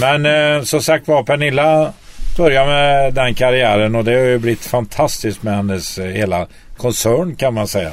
Men 0.00 0.26
eh, 0.56 0.62
som 0.62 0.82
sagt 0.82 1.08
var, 1.08 1.22
Pernilla 1.22 1.92
började 2.36 2.66
med 2.70 3.14
den 3.14 3.34
karriären 3.34 3.94
och 3.94 4.04
det 4.04 4.12
har 4.12 4.20
ju 4.24 4.38
blivit 4.38 4.64
fantastiskt 4.64 5.42
med 5.42 5.56
hennes 5.56 5.98
eh, 5.98 6.06
hela 6.06 6.46
koncern 6.76 7.36
kan 7.36 7.54
man 7.54 7.68
säga. 7.68 7.90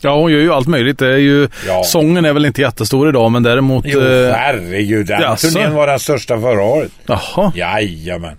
Ja, 0.00 0.20
hon 0.20 0.32
gör 0.32 0.38
ju 0.40 0.52
allt 0.52 0.68
möjligt. 0.68 0.98
Det 0.98 1.12
är 1.12 1.16
ju, 1.18 1.48
Ja. 1.66 1.82
Sången 1.84 2.24
är 2.24 2.32
väl 2.32 2.46
inte 2.46 2.60
jättestor 2.60 3.08
idag, 3.08 3.32
men 3.32 3.42
däremot... 3.42 3.84
Jo, 3.88 4.00
eh, 4.00 4.32
herregud. 4.34 5.06
Den 5.06 5.36
turnén 5.36 5.74
var 5.74 5.86
den 5.86 5.98
största 5.98 6.40
förra 6.40 6.62
året. 6.62 6.92
Jaha. 7.06 7.52
Jajamän. 7.54 8.36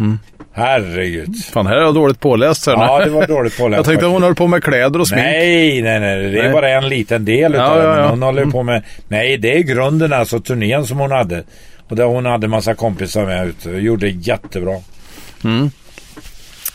Mm. 0.00 0.18
Herregud. 0.52 1.36
Fan, 1.52 1.66
här 1.66 1.76
är 1.76 1.80
jag 1.80 1.94
dåligt 1.94 2.20
påläst. 2.20 2.66
Här. 2.66 2.72
Ja, 2.72 3.04
det 3.04 3.10
var 3.10 3.26
dåligt 3.26 3.58
påläst 3.58 3.76
Jag 3.76 3.84
tänkte 3.84 3.90
faktiskt. 3.92 4.12
hon 4.12 4.22
höll 4.22 4.34
på 4.34 4.46
med 4.46 4.64
kläder 4.64 5.00
och 5.00 5.08
smink. 5.08 5.22
Nej, 5.22 5.82
nej, 5.82 6.00
nej. 6.00 6.30
Det 6.30 6.38
är 6.38 6.42
Nej. 6.42 6.52
bara 6.52 6.68
en 6.70 6.88
liten 6.88 7.24
del 7.24 7.54
utav 7.54 7.76
Ja, 7.78 7.82
det. 7.82 7.88
Men 7.88 7.98
ja. 7.98 8.08
hon 8.10 8.22
håller 8.22 8.42
Mm. 8.42 8.52
på 8.52 8.62
med... 8.62 8.82
Nej, 9.08 9.36
det 9.38 9.56
är 9.58 9.62
grunden 9.62 10.12
alltså. 10.12 10.40
Turnén 10.40 10.86
som 10.86 10.98
hon 10.98 11.10
hade. 11.10 11.42
Och 11.88 11.96
där 11.96 12.04
hon 12.04 12.26
hade 12.26 12.48
massa 12.48 12.74
kompisar 12.74 13.26
med 13.26 13.46
ute. 13.48 13.70
Gjorde 13.70 14.08
jättebra. 14.08 14.76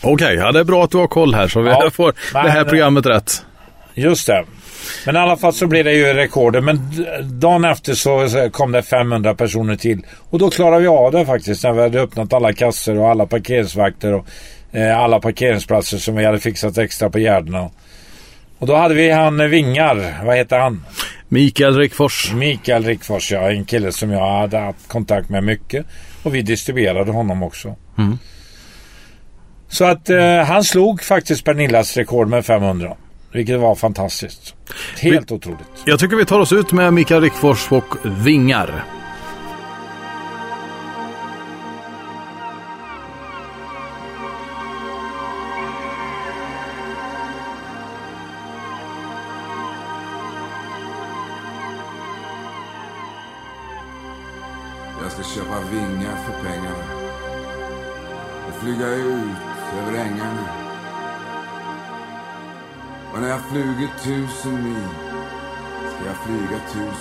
Okej, 0.02 0.36
ja, 0.36 0.52
det 0.52 0.60
är 0.60 0.64
bra 0.64 0.84
att 0.84 0.92
du 0.92 0.98
har 0.98 1.08
koll 1.08 1.34
här 1.36 1.48
så 1.48 1.62
vi 1.62 1.70
Ja, 1.70 1.90
får 1.94 2.14
men- 2.34 2.46
det 2.46 2.52
här 2.52 2.64
programmet 2.64 3.06
rätt. 3.06 3.46
Just 3.94 4.28
det. 4.28 4.44
Men 5.06 5.16
i 5.16 5.20
alla 5.20 5.38
fall 5.38 5.54
så 5.54 5.68
blev 5.68 5.86
det 5.86 5.94
ju 5.94 6.14
rekorder. 6.14 6.62
Men 6.62 7.06
dagen 7.40 7.66
efter 7.66 7.94
så 7.94 8.50
kom 8.52 8.72
det 8.72 8.84
500 8.84 9.36
personer 9.36 9.76
till. 9.76 10.06
Och 10.30 10.40
då 10.40 10.50
klarade 10.50 10.82
vi 10.82 10.88
av 10.88 11.12
det 11.12 11.26
faktiskt. 11.26 11.64
När 11.64 11.74
vi 11.74 11.82
hade 11.82 12.02
öppnat 12.02 12.34
alla 12.34 12.54
kassor 12.54 13.00
och 13.00 13.10
alla 13.10 13.26
parkeringsvakter 13.26 14.14
och 14.14 14.28
eh, 14.72 15.00
alla 15.00 15.20
parkeringsplatser 15.20 15.98
som 15.98 16.16
vi 16.16 16.26
hade 16.26 16.40
fixat 16.40 16.78
extra 16.78 17.10
på 17.10 17.20
Gärdena. 17.20 17.70
Och 18.60 18.68
då 18.68 18.76
hade 18.76 18.96
vi 18.96 19.12
han 19.12 19.40
eh, 19.40 19.48
Vingar. 19.48 20.26
Vad 20.26 20.38
heter 20.38 20.60
han? 20.60 20.86
Mikael 21.28 21.78
Rickfors. 21.78 22.34
Mikael 22.34 22.84
Rickfors, 22.84 23.32
ja. 23.32 23.52
En 23.52 23.66
kille 23.66 23.92
som 23.92 24.12
jag 24.12 24.40
hade 24.40 24.58
haft 24.58 24.88
kontakt 24.88 25.30
med 25.30 25.44
mycket. 25.44 25.86
Och 26.24 26.36
vi 26.36 26.42
distribuerade 26.42 27.12
honom 27.12 27.44
också. 27.44 27.76
Så 29.68 29.86
att 29.86 30.10
eh, 30.10 30.38
han 30.38 30.64
slog 30.64 31.04
faktiskt 31.04 31.46
Pernillas 31.46 31.98
rekord 31.98 32.28
med 32.28 32.46
500. 32.46 32.96
Vilket 33.32 33.60
var 33.60 33.76
fantastiskt. 33.76 34.56
Helt 35.00 35.32
otroligt. 35.32 35.68
Jag 35.86 36.00
tycker 36.00 36.16
vi 36.16 36.26
tar 36.26 36.40
oss 36.40 36.54
ut 36.54 36.72
med 36.72 36.94
Mikael 36.94 37.22
Rickfors 37.22 37.72
och 37.72 37.96
Vingar. 38.04 38.84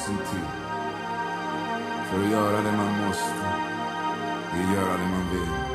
Sin 0.05 0.17
tid. 0.17 0.49
För 2.11 2.25
att 2.25 2.31
göra 2.31 2.63
det 2.63 2.73
man 2.73 3.07
måste, 3.07 3.47
det 4.53 4.59
är 4.59 4.75
göra 4.75 4.97
det 4.97 5.09
man 5.11 5.31
vill. 5.33 5.74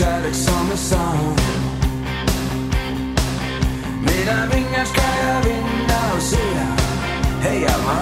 Kärlek 0.00 0.34
som 0.34 0.70
är 0.72 0.76
sann. 0.76 1.36
Mina 4.00 4.46
vingar 4.46 4.84
ska 4.84 5.00
jag 5.00 5.42
vinna 5.42 6.00
och 6.16 6.22
säga 6.22 6.66
hej 7.40 7.66
Alma. 7.66 8.00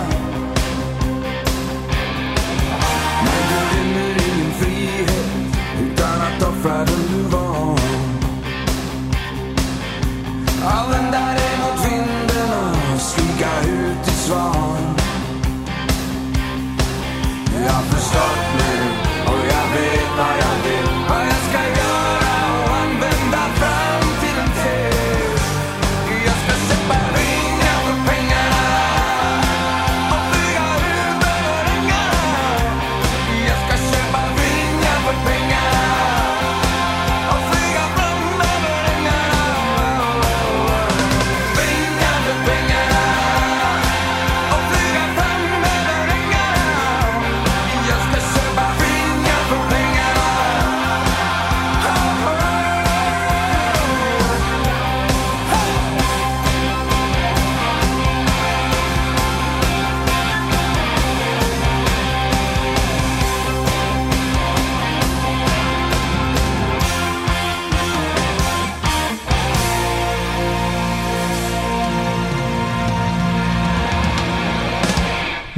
Men 3.24 3.42
du 3.50 3.76
rymmer 3.76 4.16
ingen 4.28 4.52
frihet 4.60 5.26
utan 5.82 6.20
att 6.20 6.42
offra 6.42 6.78
den 6.78 7.04
du 7.12 7.22
var. 7.22 7.78
I'll 10.70 10.90
vända 10.90 11.34
dig 11.34 11.58
mot 11.62 11.84
vinden 11.84 12.94
och 12.94 13.00
skrika 13.00 13.50
ut 13.60 14.08
i 14.08 14.10
svar. 14.10 14.78
Jag 17.64 17.72
har 17.72 17.82
förstått 17.82 18.46
nu 18.58 18.88
och 19.30 19.38
jag 19.38 19.80
vet 19.80 20.18
vad 20.18 20.38
jag 20.40 20.47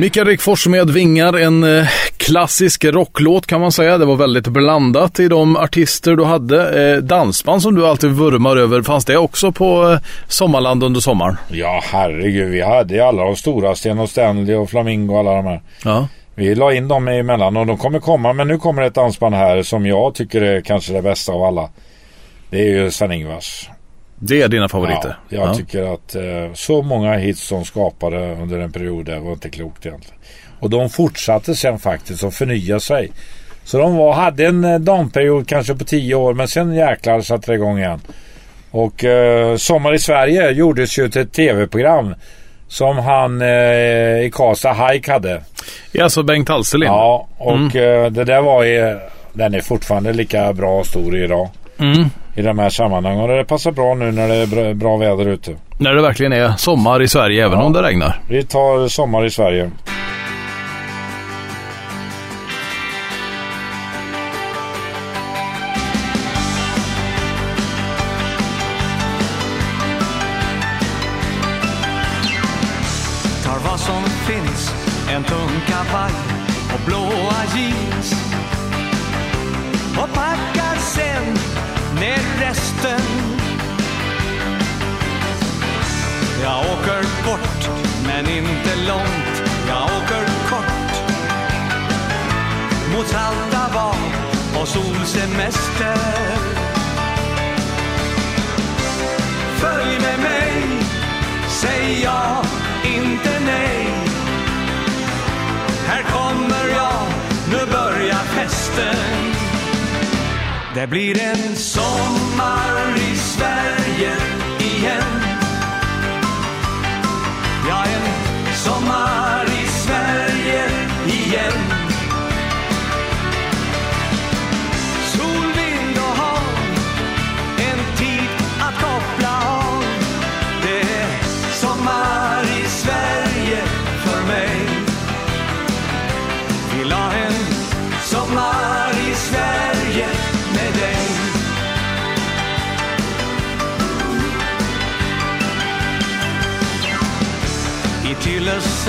Mikael 0.01 0.27
Rickfors 0.27 0.67
med 0.67 0.91
Vingar, 0.91 1.39
en 1.39 1.79
eh, 1.79 1.89
klassisk 2.17 2.85
rocklåt 2.85 3.47
kan 3.47 3.61
man 3.61 3.73
säga. 3.73 3.99
Det 3.99 4.05
var 4.05 4.17
väldigt 4.17 4.47
blandat 4.47 5.21
i 5.21 5.29
de 5.29 5.57
artister 5.57 6.17
du 6.17 6.25
hade. 6.25 6.91
Eh, 6.93 6.97
dansband 6.99 7.63
som 7.63 7.75
du 7.75 7.87
alltid 7.87 8.11
vurmar 8.11 8.57
över, 8.57 8.83
fanns 8.83 9.05
det 9.05 9.17
också 9.17 9.53
på 9.53 9.91
eh, 9.93 9.99
Sommarland 10.29 10.85
under 10.85 11.01
sommaren? 11.01 11.37
Ja, 11.49 11.83
herregud. 11.85 12.51
Vi 12.51 12.61
hade 12.61 12.95
ju 12.95 13.01
alla 13.01 13.25
de 13.25 13.37
stora. 13.37 13.75
Sten 13.75 13.99
och 13.99 14.11
Stanley 14.11 14.57
och 14.57 14.71
Flamingo 14.71 15.15
och 15.15 15.21
alla 15.21 15.35
de 15.35 15.47
här. 15.47 15.61
Ja. 15.85 16.09
Vi 16.35 16.55
la 16.55 16.73
in 16.73 16.89
dem 16.89 17.09
emellan 17.09 17.57
och 17.57 17.67
de 17.67 17.79
kommer 17.79 18.01
komma. 18.01 18.33
Men 18.33 18.49
nu 18.49 18.59
kommer 18.59 18.83
ett 18.83 18.95
dansband 18.95 19.35
här 19.35 19.63
som 19.63 19.87
jag 19.87 20.15
tycker 20.15 20.43
är 20.43 20.61
kanske 20.61 20.93
det 20.93 21.03
bästa 21.03 21.33
av 21.33 21.43
alla. 21.43 21.69
Det 22.51 22.61
är 22.61 22.83
ju 22.83 22.91
Sven-Ingvars. 22.91 23.69
Det 24.23 24.43
är 24.43 24.49
dina 24.49 24.69
favoriter? 24.69 25.17
Ja, 25.29 25.39
jag 25.39 25.57
tycker 25.57 25.95
att 25.95 26.15
eh, 26.15 26.55
så 26.55 26.83
många 26.83 27.17
hits 27.17 27.43
som 27.43 27.65
skapade 27.65 28.33
under 28.33 28.59
en 28.59 28.73
period 28.73 29.07
där 29.07 29.19
var 29.19 29.33
inte 29.33 29.51
klokt 29.51 29.87
egentligen. 29.87 30.21
Och 30.61 30.71
de 30.71 30.91
fortsatte 30.91 31.55
sen 31.55 31.79
faktiskt 31.79 32.25
att 32.25 32.35
förnya 32.35 32.81
sig. 32.81 33.13
Så 33.65 33.79
de 33.79 33.97
var, 33.97 34.13
hade 34.13 34.47
en 34.47 34.65
eh, 34.65 34.79
damperiod 34.79 35.49
kanske 35.49 35.75
på 35.75 35.85
tio 35.85 36.15
år 36.15 36.35
men 36.35 36.49
sen 36.49 36.75
jäklar 36.75 37.21
satte 37.21 37.51
det 37.51 37.55
igång 37.55 37.79
igen. 37.79 38.01
Och 38.71 39.05
eh, 39.05 39.57
Sommar 39.57 39.95
i 39.95 39.99
Sverige 39.99 40.51
gjordes 40.51 40.99
ju 40.99 41.09
till 41.09 41.23
ett 41.23 41.33
tv-program 41.33 42.15
som 42.69 42.99
han 42.99 43.43
eh, 43.43 43.49
i 43.49 44.31
Karlstad 44.33 44.73
Hike 44.73 45.13
hade. 45.13 45.43
Ja, 45.93 46.05
alltså 46.05 46.23
Bengt 46.23 46.51
Alsterlind? 46.51 46.93
Ja, 46.93 47.29
och 47.39 47.77
eh, 47.77 48.11
det 48.11 48.25
där 48.25 48.41
var 48.41 48.65
ju, 48.65 48.99
den 49.33 49.55
är 49.55 49.61
fortfarande 49.61 50.13
lika 50.13 50.53
bra 50.53 50.79
och 50.79 50.87
stor 50.87 51.17
idag. 51.17 51.49
Mm. 51.79 52.11
I 52.37 52.43
de 52.43 52.59
här 52.59 52.71
sammanhangen 52.71 53.21
och 53.21 53.29
det 53.29 53.45
passar 53.45 53.73
bra 53.73 53.95
nu 53.95 54.13
när 54.13 54.29
det 54.29 54.35
är 54.35 54.75
bra, 54.75 54.97
väder 54.97 55.29
ute. 55.29 55.55
När 55.79 55.95
det 55.95 56.03
verkligen 56.03 56.33
är 56.33 56.53
sommar 56.57 57.03
i 57.03 57.09
Sverige, 57.09 57.45
även 57.45 57.59
Ja. 57.59 57.65
om 57.65 57.73
det 57.73 57.83
regnar. 57.83 58.21
Vi 58.29 58.43
tar 58.43 58.89
Sommar 58.89 59.25
i 59.27 59.31
Sverige. 59.31 59.71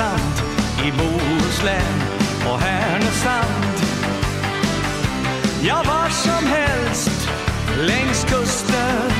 Nynäshamn 0.01 0.87
i 0.87 0.91
Bohuslän 0.91 2.01
och 2.51 2.59
Härnösand. 2.59 3.75
Ja, 5.61 5.75
var 5.75 6.09
som 6.09 6.47
helst 6.47 7.29
längs 7.77 8.23
kusten. 8.23 9.11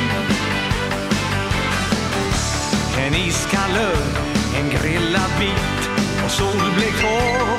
En 2.98 3.16
iskall 3.16 3.78
öl, 3.78 4.18
en 4.60 4.70
grillad 4.70 5.32
bit 5.40 5.90
och 6.26 6.32
solblekt 6.32 7.02
hår. 7.02 7.58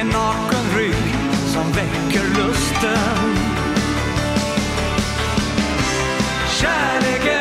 En 0.00 0.06
naken 0.06 0.76
rygg 0.76 1.14
som 1.46 1.72
väcker 1.72 2.24
lusten. 2.36 3.36
Kärleken 6.60 7.39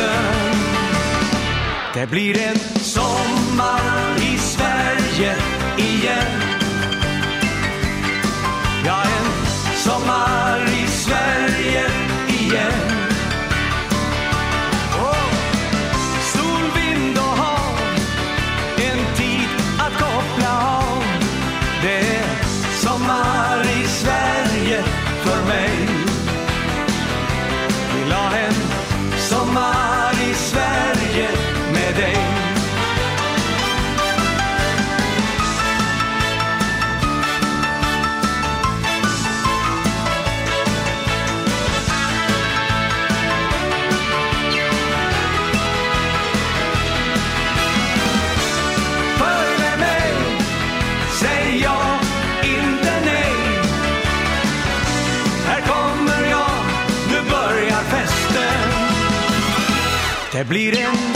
hösten. 0.00 0.54
Det 1.94 2.06
blir 2.10 2.38
en 2.38 2.58
sommar 2.80 4.16
i 4.16 4.38
Sverige 4.38 5.36
igen. 5.78 6.40
Ja, 8.86 9.02
Det 60.50 61.09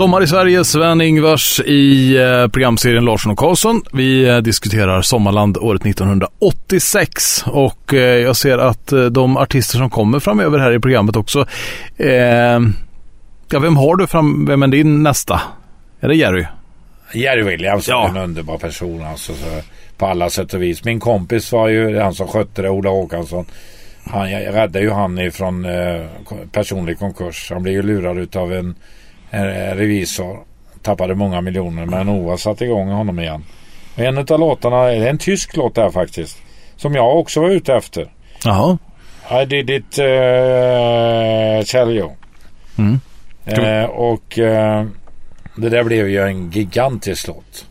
Sommar 0.00 0.22
i 0.22 0.26
Sverige, 0.26 0.64
Sven-Ingvars 0.64 1.60
i 1.60 2.16
eh, 2.16 2.48
programserien 2.48 3.04
Larsson 3.04 3.32
och 3.32 3.38
Karlsson. 3.38 3.82
Vi 3.92 4.28
eh, 4.28 4.38
diskuterar 4.38 5.02
Sommarland 5.02 5.56
året 5.58 5.86
1986 5.86 7.44
och 7.46 7.94
eh, 7.94 8.00
jag 8.00 8.36
ser 8.36 8.58
att 8.58 8.92
de 9.10 9.36
artister 9.36 9.78
som 9.78 9.90
kommer 9.90 10.20
framöver 10.20 10.58
här 10.58 10.72
i 10.72 10.80
programmet 10.80 11.16
också. 11.16 11.46
Eh, 11.96 12.10
ja, 13.50 13.58
vem 13.60 13.76
har 13.76 13.96
du 13.96 14.06
fram, 14.06 14.46
vem 14.46 14.62
är 14.62 14.66
din 14.68 15.02
nästa? 15.02 15.40
Är 16.00 16.08
det 16.08 16.14
Jerry? 16.14 16.46
Jerry 17.14 17.42
Williams 17.42 17.88
är 17.88 17.92
Ja. 17.92 18.08
en 18.08 18.16
underbar 18.16 18.58
person 18.58 19.02
alltså, 19.02 19.32
så, 19.32 19.60
på 19.96 20.06
alla 20.06 20.30
sätt 20.30 20.54
och 20.54 20.62
vis. 20.62 20.84
Min 20.84 21.00
kompis 21.00 21.52
var 21.52 21.68
ju 21.68 21.98
han 21.98 22.14
som 22.14 22.28
skötte 22.28 22.62
det, 22.62 22.70
Ola 22.70 22.90
Håkansson. 22.90 23.44
Han, 24.04 24.30
jag 24.30 24.54
räddade 24.54 24.80
ju 24.80 24.90
han 24.90 25.18
ifrån 25.18 25.64
eh, 25.64 26.06
personlig 26.52 26.98
konkurs. 26.98 27.50
Han 27.52 27.62
blev 27.62 27.74
ju 27.74 27.82
lurad 27.82 28.18
utav 28.18 28.52
en, 28.52 28.74
en 29.30 29.76
revisor. 29.76 30.38
Tappade 30.82 31.14
många 31.14 31.40
miljoner 31.40 31.86
men 31.86 32.08
Ova 32.08 32.36
satte 32.36 32.64
igång 32.64 32.88
honom 32.88 33.20
igen. 33.20 33.44
Och 33.94 34.00
en 34.00 34.18
av 34.18 34.40
låtarna, 34.40 34.84
det 34.84 34.94
är 34.94 35.10
en 35.10 35.18
tysk 35.18 35.56
låt 35.56 35.74
där 35.74 35.90
faktiskt. 35.90 36.42
Som 36.76 36.94
jag 36.94 37.18
också 37.18 37.40
var 37.40 37.50
ute 37.50 37.74
efter. 37.74 38.12
Jaha. 38.44 38.78
I 39.42 39.44
did 39.44 39.70
it 39.70 39.98
uh, 39.98 41.64
tell 41.64 41.96
you. 41.96 42.10
Mm. 42.78 43.00
Eh, 43.44 43.84
och 43.84 44.38
eh, 44.38 44.86
det 45.56 45.68
där 45.68 45.84
blev 45.84 46.08
ju 46.08 46.20
en 46.20 46.50
gigantisk 46.50 47.26
låt. 47.26 47.66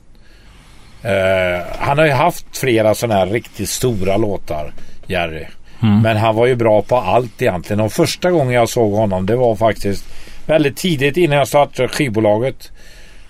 Eh, 1.03 1.65
han 1.79 1.97
har 1.97 2.05
ju 2.05 2.11
haft 2.11 2.57
flera 2.57 2.95
sådana 2.95 3.19
här 3.19 3.27
riktigt 3.27 3.69
stora 3.69 4.17
låtar, 4.17 4.73
Jerry. 5.07 5.45
Men 5.81 6.17
han 6.17 6.35
var 6.35 6.45
ju 6.47 6.55
bra 6.55 6.81
på 6.81 6.97
allt 6.97 7.41
egentligen. 7.41 7.79
Och 7.79 7.93
första 7.93 8.31
gången 8.31 8.53
jag 8.53 8.69
såg 8.69 8.93
honom 8.93 9.25
det 9.25 9.35
var 9.35 9.55
faktiskt 9.55 10.05
väldigt 10.49 10.77
tidigt 10.77 11.17
innan 11.17 11.37
jag 11.37 11.47
startade 11.47 11.87
skivbolaget. 11.87 12.71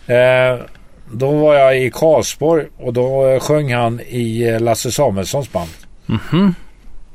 Eh, 0.08 0.66
då 1.12 1.32
var 1.32 1.56
jag 1.56 1.84
i 1.84 1.92
Karlsborg 1.92 2.66
och 2.78 2.94
då 2.94 3.28
eh, 3.28 3.40
sjöng 3.40 3.74
han 3.74 4.00
i 4.00 4.50
eh, 4.50 4.60
Lasse 4.60 4.92
Samuelssons 4.92 5.52
band. 5.52 5.70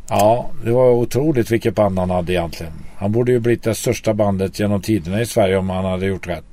Ja, 0.08 0.50
det 0.64 0.70
var 0.70 0.90
otroligt 0.90 1.50
vilket 1.50 1.74
band 1.74 1.98
han 1.98 2.10
hade 2.10 2.32
egentligen. 2.32 2.72
Han 2.96 3.12
borde 3.12 3.32
ju 3.32 3.40
blivit 3.40 3.62
det 3.62 3.74
största 3.74 4.14
bandet 4.14 4.60
genom 4.60 4.82
tiderna 4.82 5.20
i 5.20 5.26
Sverige 5.26 5.56
om 5.56 5.70
han 5.70 5.84
hade 5.84 6.06
gjort 6.06 6.26
rätt. 6.26 6.44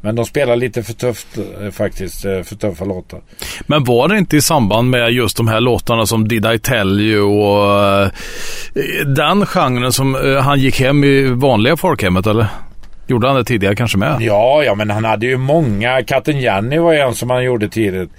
Men 0.00 0.14
de 0.14 0.24
spelar 0.24 0.56
lite 0.56 0.82
för 0.82 0.92
tufft 0.92 1.38
eh, 1.38 1.70
faktiskt, 1.70 2.20
för 2.20 2.56
tuffa 2.56 2.84
låtar. 2.84 3.20
Men 3.66 3.84
var 3.84 4.08
det 4.08 4.18
inte 4.18 4.36
i 4.36 4.40
samband 4.40 4.90
med 4.90 5.10
just 5.10 5.36
de 5.36 5.48
här 5.48 5.60
låtarna 5.60 6.06
som 6.06 6.28
Did 6.28 6.46
I 6.46 6.58
Tell 6.58 7.00
You 7.00 7.22
och 7.22 8.10
den 9.06 9.46
genren 9.46 9.92
som 9.92 10.38
han 10.42 10.60
gick 10.60 10.80
hem 10.80 11.04
i 11.04 11.22
vanliga 11.22 11.76
folkhemmet 11.76 12.26
eller? 12.26 12.46
Gjorde 13.10 13.26
han 13.26 13.36
det 13.36 13.44
tidigare 13.44 13.74
kanske 13.74 13.98
med? 13.98 14.16
Ja, 14.20 14.62
ja, 14.64 14.74
men 14.74 14.90
han 14.90 15.04
hade 15.04 15.26
ju 15.26 15.36
många. 15.36 16.02
Katten 16.02 16.40
Jenny 16.40 16.78
var 16.78 16.94
en 16.94 17.14
som 17.14 17.30
han 17.30 17.44
gjorde 17.44 17.68
tidigt. 17.68 18.10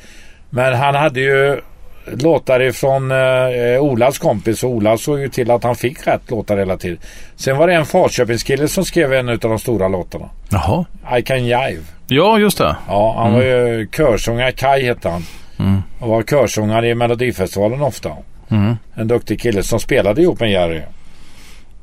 Men 0.49 0.73
han 0.73 0.95
hade 0.95 1.19
ju 1.19 1.61
låtar 2.05 2.59
ifrån 2.61 3.11
eh, 3.11 3.79
Olas 3.79 4.19
kompis 4.19 4.63
och 4.63 4.69
Ola 4.69 4.97
såg 4.97 5.19
ju 5.19 5.29
till 5.29 5.51
att 5.51 5.63
han 5.63 5.75
fick 5.75 6.07
rätt 6.07 6.29
låtar 6.29 6.57
hela 6.57 6.77
tiden. 6.77 6.97
Sen 7.35 7.57
var 7.57 7.67
det 7.67 7.73
en 7.73 7.85
Falköpingskille 7.85 8.67
som 8.67 8.85
skrev 8.85 9.13
en 9.13 9.29
av 9.29 9.37
de 9.37 9.59
stora 9.59 9.87
låtarna. 9.87 10.29
Jaha. 10.49 10.85
I 11.17 11.21
can 11.21 11.45
jive. 11.45 11.83
Ja, 12.07 12.39
just 12.39 12.57
det. 12.57 12.75
Ja, 12.87 13.15
han 13.17 13.33
var 13.33 13.41
ju 13.41 13.87
körsångare. 13.97 14.51
Kai 14.51 14.85
hette 14.85 15.09
han. 15.09 15.23
Och 15.99 16.09
var 16.09 16.23
körsångare 16.23 16.87
i 16.87 16.95
Melodifestivalen 16.95 17.81
ofta. 17.81 18.11
En 18.95 19.07
duktig 19.07 19.41
kille 19.41 19.63
som 19.63 19.79
spelade 19.79 20.21
ihop 20.21 20.39
med 20.39 20.51
Jerry. 20.51 20.81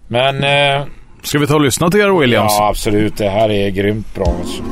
Men 0.09 0.45
eh, 0.45 0.87
Ska 1.23 1.39
vi 1.39 1.47
ta 1.47 1.55
och 1.55 1.61
lyssna 1.61 1.91
till 1.91 2.01
er 2.01 2.21
Williams? 2.21 2.53
ja, 2.59 2.69
absolut. 2.69 3.17
Det 3.17 3.29
här 3.29 3.51
är 3.51 3.71
grymt 3.71 4.15
bra. 4.15 4.35
Alltså. 4.41 4.63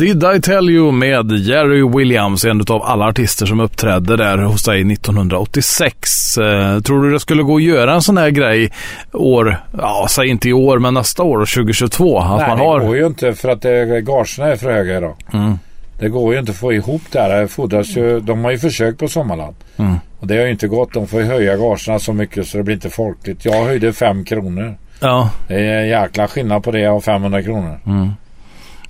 Did 0.00 0.24
I 0.24 0.40
tell 0.40 0.70
you 0.70 0.92
med 0.92 1.32
Jerry 1.32 1.88
Williams, 1.88 2.44
en 2.44 2.60
av 2.60 2.82
alla 2.82 3.06
artister 3.06 3.46
som 3.46 3.60
uppträdde 3.60 4.16
där 4.16 4.38
hos 4.38 4.64
dig 4.64 4.92
1986. 4.92 6.38
Eh, 6.38 6.80
tror 6.80 7.02
du 7.02 7.10
det 7.12 7.20
skulle 7.20 7.42
gå 7.42 7.56
att 7.56 7.62
göra 7.62 7.94
en 7.94 8.02
sån 8.02 8.16
här 8.16 8.30
grej 8.30 8.72
år, 9.12 9.56
ja 9.78 10.06
säg 10.10 10.28
inte 10.28 10.48
i 10.48 10.52
år, 10.52 10.78
men 10.78 10.94
nästa 10.94 11.22
år, 11.22 11.38
2022? 11.38 12.18
Att 12.18 12.38
Nej, 12.38 12.48
man 12.48 12.58
det 12.58 12.64
har... 12.64 12.80
går 12.80 12.96
ju 12.96 13.06
inte 13.06 13.32
för 13.32 13.48
att 13.48 13.62
det, 13.62 14.00
gagerna 14.00 14.48
är 14.48 14.56
för 14.56 14.72
höga 14.72 14.96
idag. 14.96 15.14
Mm. 15.32 15.58
Det 15.98 16.08
går 16.08 16.32
ju 16.32 16.40
inte 16.40 16.52
att 16.52 16.58
få 16.58 16.72
ihop 16.72 17.02
det 17.12 17.20
här. 17.20 17.40
Det 17.40 17.48
fordras 17.48 17.96
ju, 17.96 18.20
de 18.20 18.44
har 18.44 18.50
ju 18.50 18.58
försökt 18.58 18.98
på 18.98 19.08
Sommarland. 19.08 19.54
Mm. 19.76 19.94
Och 20.20 20.26
det 20.26 20.36
har 20.36 20.44
ju 20.44 20.50
inte 20.50 20.68
gått. 20.68 20.94
De 20.94 21.06
får 21.06 21.20
ju 21.20 21.26
höja 21.26 21.56
gagerna 21.56 21.98
så 21.98 22.12
mycket 22.12 22.46
så 22.46 22.56
det 22.56 22.62
blir 22.64 22.74
inte 22.74 22.90
folkligt. 22.90 23.44
Jag 23.44 23.64
höjde 23.64 23.92
5 23.92 24.24
kronor. 24.24 24.74
Ja, 25.00 25.30
Det 25.48 25.54
är 25.54 25.78
en 25.78 25.88
jäkla 25.88 26.28
skillnad 26.28 26.64
på 26.64 26.70
det 26.70 26.88
och 26.88 27.04
500 27.04 27.42
kronor. 27.42 27.80
Mm. 27.86 28.10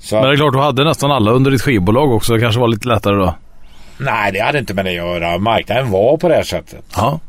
Så 0.01 0.15
men 0.17 0.25
det 0.25 0.31
är 0.33 0.37
klart 0.37 0.53
du 0.53 0.59
hade 0.59 0.85
nästan 0.85 1.11
alla 1.13 1.31
under 1.31 1.51
ditt 1.51 1.63
skivbolag 1.63 2.13
också. 2.13 2.35
Det 2.35 2.41
kanske 2.41 2.61
var 2.61 2.69
lite 2.69 2.89
lättare 2.89 3.17
då. 3.17 3.35
nej, 3.99 4.33
det 4.33 4.41
hade 4.41 4.59
inte 4.59 4.75
med 4.75 4.85
det 4.85 4.91
att 4.91 4.95
göra. 4.97 5.39
Marknaden 5.39 5.91
var 5.91 6.17
på 6.17 6.29
det 6.29 6.35
här 6.35 6.43
sättet. 6.43 6.85
Ja. 6.97 7.21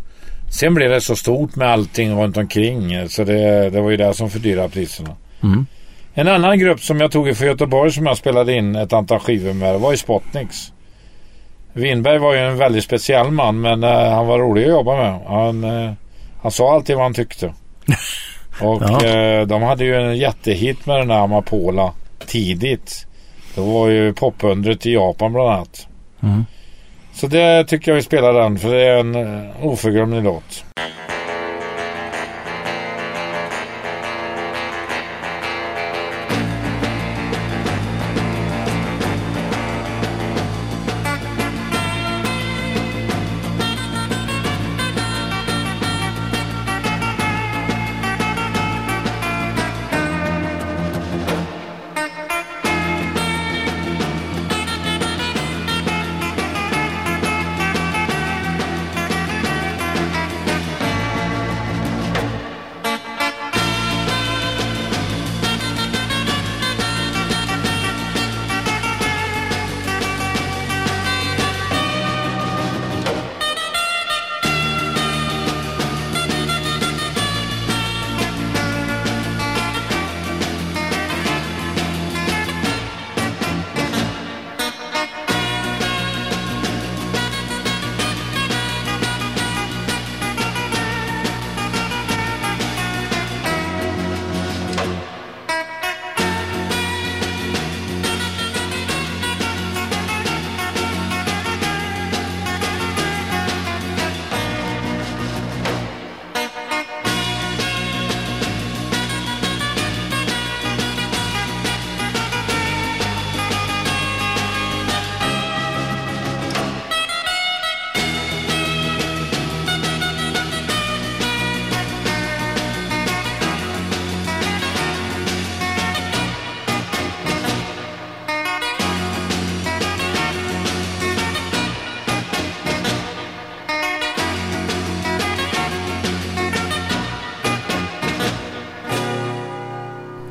Sen 0.60 0.74
blev 0.74 0.90
det 0.90 1.02
så 1.02 1.16
stort 1.16 1.56
med 1.56 1.68
allting 1.72 2.22
runt 2.22 2.38
omkring. 2.38 3.10
Så 3.10 3.24
det, 3.24 3.70
det 3.70 3.82
var 3.82 3.90
ju 3.90 3.98
det 3.98 4.14
som 4.14 4.30
fördyrade 4.30 4.70
priserna. 4.70 5.10
Mm. 5.44 5.66
En 6.14 6.28
annan 6.28 6.60
grupp 6.60 6.80
som 6.82 7.00
jag 7.02 7.12
tog 7.12 7.38
för 7.38 7.46
Göteborg 7.46 7.92
som 7.92 8.06
jag 8.06 8.18
spelade 8.18 8.54
in 8.54 8.76
ett 8.76 8.94
antal 8.94 9.20
skivor 9.20 9.54
med 9.54 9.80
var 9.80 9.92
ju 9.92 9.98
Spotniks. 9.98 10.72
Winberg 11.74 12.18
var 12.18 12.34
ju 12.34 12.40
en 12.40 12.58
väldigt 12.58 12.84
speciell 12.84 13.32
man 13.32 13.62
men 13.62 13.84
eh, 13.84 14.12
han 14.12 14.28
var 14.28 14.40
rolig 14.40 14.64
att 14.64 14.70
jobba 14.70 14.96
med. 14.96 15.20
Han, 15.28 15.64
eh, 15.64 15.92
han 16.42 16.52
sa 16.52 16.74
alltid 16.74 16.96
vad 16.96 17.06
han 17.06 17.14
tyckte. 17.14 17.46
Och 18.62 18.82
Ja. 18.82 19.06
eh, 19.06 19.48
de 19.48 19.62
hade 19.64 19.84
ju 19.86 19.96
en 19.96 20.18
jättehit 20.18 20.86
med 20.86 21.00
den 21.00 21.08
där 21.08 21.16
Amapola 21.24 21.92
tidigt. 22.28 23.08
Det 23.56 23.62
var 23.62 23.88
ju 23.88 24.14
popundret 24.14 24.86
i 24.86 24.94
Japan 24.94 25.34
bland 25.34 25.50
annat. 25.50 25.88
Mm. 26.24 26.46
Så 27.14 27.28
det 27.28 27.64
tycker 27.64 27.92
jag 27.92 27.96
vi 27.96 28.02
spelar 28.02 28.34
den 28.34 28.60
för 28.60 28.74
det 28.74 28.88
är 28.88 28.98
en 28.98 29.16
eh, 29.16 29.66
oförglömlig 29.66 30.24
låt. 30.24 30.64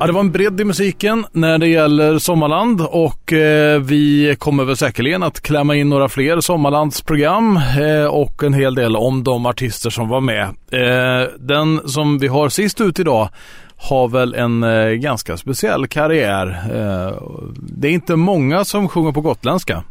Ja, 0.01 0.07
det 0.07 0.13
var 0.13 0.19
en 0.19 0.31
bredd 0.31 0.61
i 0.61 0.63
musiken 0.63 1.25
när 1.31 1.57
det 1.57 1.67
gäller 1.67 2.19
Sommarland 2.19 2.81
och 2.81 3.33
eh, 3.33 3.81
vi 3.81 4.35
kommer 4.39 4.63
väl 4.63 4.77
säkerligen 4.77 5.23
att 5.23 5.41
klämma 5.41 5.75
in 5.75 5.89
några 5.89 6.09
fler 6.09 6.41
Sommarlandsprogram 6.41 7.57
eh, 7.57 8.05
och 8.05 8.43
en 8.43 8.53
hel 8.53 8.75
del 8.75 8.95
om 8.95 9.23
de 9.23 9.45
artister 9.45 9.89
som 9.89 10.09
var 10.09 10.21
med. 10.21 10.43
Eh, 10.71 11.29
den 11.39 11.89
som 11.89 12.19
vi 12.19 12.27
har 12.27 12.49
sist 12.49 12.81
ut 12.81 12.99
idag 12.99 13.29
har 13.75 14.07
väl 14.07 14.33
en 14.33 14.63
eh, 14.63 14.89
ganska 14.89 15.37
speciell 15.37 15.87
karriär. 15.87 16.47
Eh, 16.47 17.23
det 17.57 17.87
är 17.87 17.91
inte 17.91 18.15
många 18.15 18.65
som 18.65 18.89
sjunger 18.89 19.11
på 19.11 19.21
gotländska. 19.21 19.83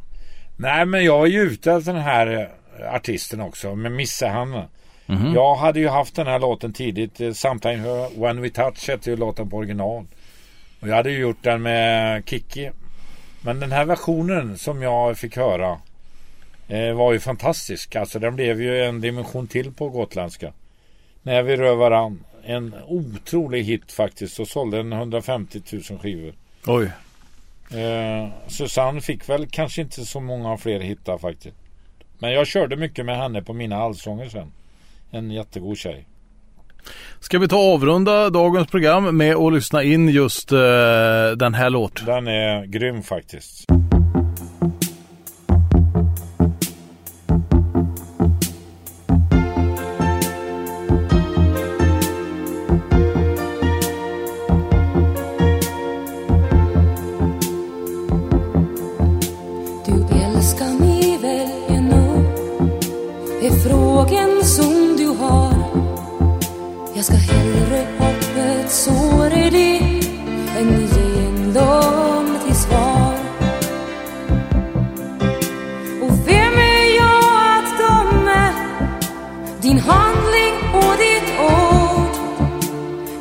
Nej, 0.56 0.86
men 0.86 1.04
jag 1.04 1.18
har 1.18 1.26
ju 1.26 1.40
ute 1.40 1.72
efter 1.72 1.92
den 1.92 2.02
här 2.02 2.48
eh, 2.80 2.94
artisten 2.94 3.40
också, 3.40 3.74
med 3.74 3.92
Misse 3.92 4.28
Hanna. 4.28 4.64
Mhm. 5.10 5.34
Jag 5.34 5.54
hade 5.54 5.80
ju 5.80 5.88
haft 5.88 6.14
den 6.16 6.26
här 6.26 6.38
låten 6.38 6.72
tidigt. 6.72 7.20
eh, 7.20 7.32
Sometimes 7.32 7.86
When 8.16 8.40
We 8.40 8.50
Touch 8.50 8.88
hette 8.88 9.10
ju 9.10 9.16
låten 9.16 9.50
på 9.50 9.56
original. 9.56 10.06
Och 10.80 10.88
jag 10.88 10.94
hade 10.96 11.10
ju 11.10 11.18
gjort 11.18 11.42
den 11.42 11.62
med 11.62 12.22
Kiki. 12.28 12.70
Men 13.44 13.60
den 13.60 13.72
här 13.72 13.84
versionen 13.84 14.58
som 14.58 14.82
jag 14.82 15.18
fick 15.18 15.36
höra 15.36 15.78
eh, 16.68 16.92
var 16.92 17.12
ju 17.12 17.20
fantastisk. 17.20 17.96
Alltså 17.96 18.18
den 18.18 18.36
blev 18.36 18.62
ju 18.62 18.84
en 18.84 19.00
dimension 19.00 19.46
till 19.46 19.72
på 19.72 19.88
gotländska. 19.88 20.52
När 21.22 21.42
vi 21.42 21.56
rör 21.56 21.74
varann. 21.74 22.24
En 22.44 22.74
otrolig 22.86 23.64
hit 23.64 23.92
faktiskt 23.92 24.40
och 24.40 24.48
sålde 24.48 24.80
en 24.80 24.92
150 24.92 25.60
000 25.90 25.98
skivor. 25.98 26.34
Oj. 26.66 26.90
Eh, 27.80 28.28
Susanne 28.46 29.00
fick 29.00 29.28
väl 29.28 29.46
kanske 29.46 29.82
inte 29.82 30.04
så 30.04 30.20
många 30.20 30.56
fler 30.56 30.80
hittar 30.80 31.18
faktiskt. 31.18 31.56
Men 32.18 32.32
jag 32.32 32.46
körde 32.46 32.76
mycket 32.76 33.06
med 33.06 33.16
henne 33.16 33.42
på 33.42 33.52
mina 33.52 33.76
allsånger 33.76 34.28
sen. 34.28 34.52
En 35.10 35.30
jättegod 35.30 35.78
tjej. 35.78 36.06
Ska 37.20 37.38
vi 37.38 37.48
ta 37.48 37.56
avrunda 37.56 38.30
dagens 38.30 38.68
program 38.68 39.16
med 39.16 39.36
att 39.36 39.52
lyssna 39.52 39.82
in 39.82 40.08
just 40.08 40.52
eh, 40.52 40.58
den 41.36 41.54
här 41.54 41.70
låten? 41.70 42.06
Den 42.06 42.28
är 42.28 42.66
grym 42.66 43.02
faktiskt. 43.02 43.66
Du 59.86 59.92
älskar 60.24 60.78
mig 60.80 61.18
väl 61.22 61.76
ännu? 61.76 62.24
Är 63.42 63.68
frågan 63.68 64.44
som 64.44 64.89
jag 67.00 67.04
ska 67.06 67.16
hellre 67.16 67.86
hoppet 67.98 68.70
sår 68.70 69.32
i 69.32 69.50
det 69.50 69.78
än 70.58 70.80
ge 70.80 71.26
en 71.26 71.52
lögn 71.52 72.38
till 72.46 72.54
svar 72.54 73.14
Och 76.02 76.28
vem 76.28 76.54
är 76.54 76.96
jag 76.96 77.58
att 77.58 77.78
döma 77.78 78.52
din 79.60 79.78
handling 79.78 80.54
och 80.74 80.96
ditt 80.98 81.40
ord? 81.40 82.16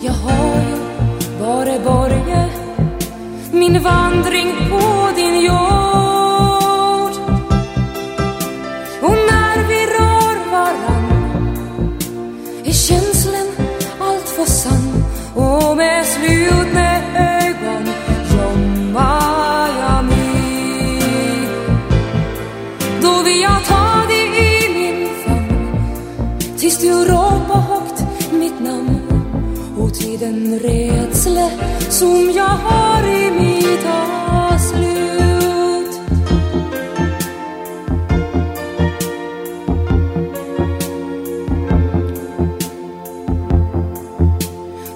Jag 0.02 0.14
har 0.14 0.62
ju 0.62 0.78
bara 1.40 1.80
börjat 1.80 2.52
min 3.52 3.84
vandring 3.84 4.56
på 4.70 4.99
rädsla 30.62 31.50
som 31.90 32.32
jag 32.36 32.44
har 32.44 33.04
i 33.04 33.32
mitt 33.32 33.86
avslut. 34.30 35.00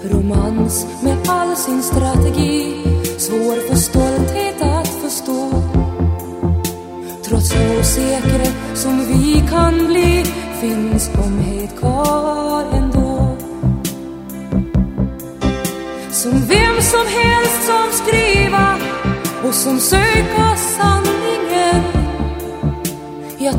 Romans 0.03 0.88
med 1.03 1.18
all 1.28 1.55
sin 1.55 1.84
strategi 1.84 2.74
Svår 3.18 3.68
för 3.68 3.76
stolthet 3.76 4.61
att 4.61 4.88
förstå 4.88 5.49
Trots 7.26 7.55
osäkra 7.55 8.76
som 8.76 9.05
vi 9.05 9.43
kan 9.49 9.88
bli 9.88 10.12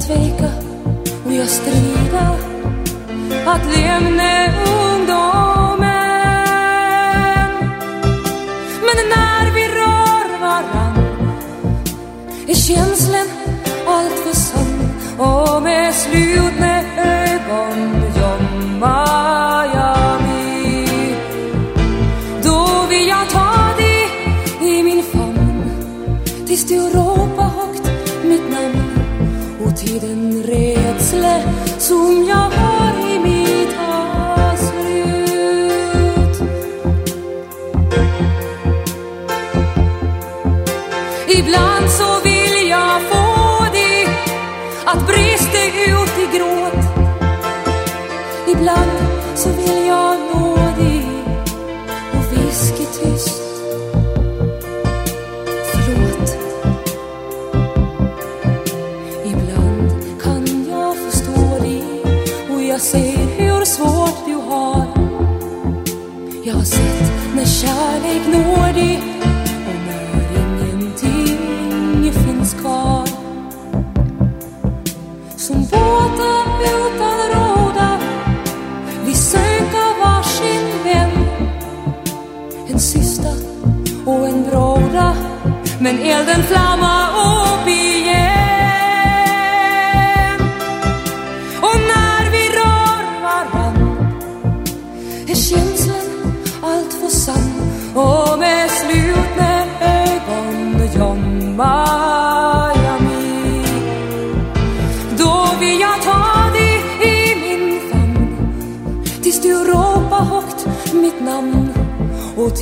tveka 0.07 0.51
och 1.25 1.33
jag 1.33 1.49
strida 1.49 2.37
Att 3.47 3.65
lämna 3.77 4.47
ungdomen. 4.57 5.89
Men 8.87 8.99
när 9.15 9.55
vi 9.55 9.69
rör 9.69 10.41
varann 10.41 10.99
är 12.49 12.55
känslan 12.55 13.29
allt 13.87 14.19
för 14.19 14.37
sann. 14.37 14.89
Och 15.19 15.63
med 15.63 15.95
slutna 15.95 16.83
ögon 16.97 18.03
gömmer 18.17 19.65
jag 19.75 20.23
mig. 20.23 21.17
Då 22.43 22.87
vill 22.89 23.09
jag 23.09 23.29
ta 23.29 23.75
dig 23.77 24.11
i 24.71 24.83
min 24.83 25.03
famn 25.03 25.71
tills 26.47 26.69
du 26.69 26.81
ropar 26.81 27.04
rädsla 31.85 31.97
som 31.97 32.54
när 67.45 67.51
kärlek 67.51 68.27
når 68.27 68.73
dig 68.73 69.03
och 69.69 69.81
när 69.87 70.39
ingenting 70.41 72.13
finns 72.13 72.55
kvar. 72.55 73.09
Som 75.37 75.61
båtar 75.61 76.47
utan 76.63 77.19
råda 77.35 77.99
Vi 79.07 79.15
söker 79.15 80.05
varsin 80.05 80.85
vän 80.85 81.11
En 82.69 82.81
syster 82.81 83.37
och 84.07 84.29
en 84.29 84.45
bråda 84.51 85.17
Men 85.81 85.99
elden 85.99 86.43
flammar 86.43 87.14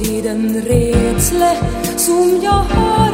mitt 0.01 0.24
den 0.24 0.62
rädsla 0.62 1.57
som 1.97 2.40
jag 2.43 2.51
har 2.51 3.11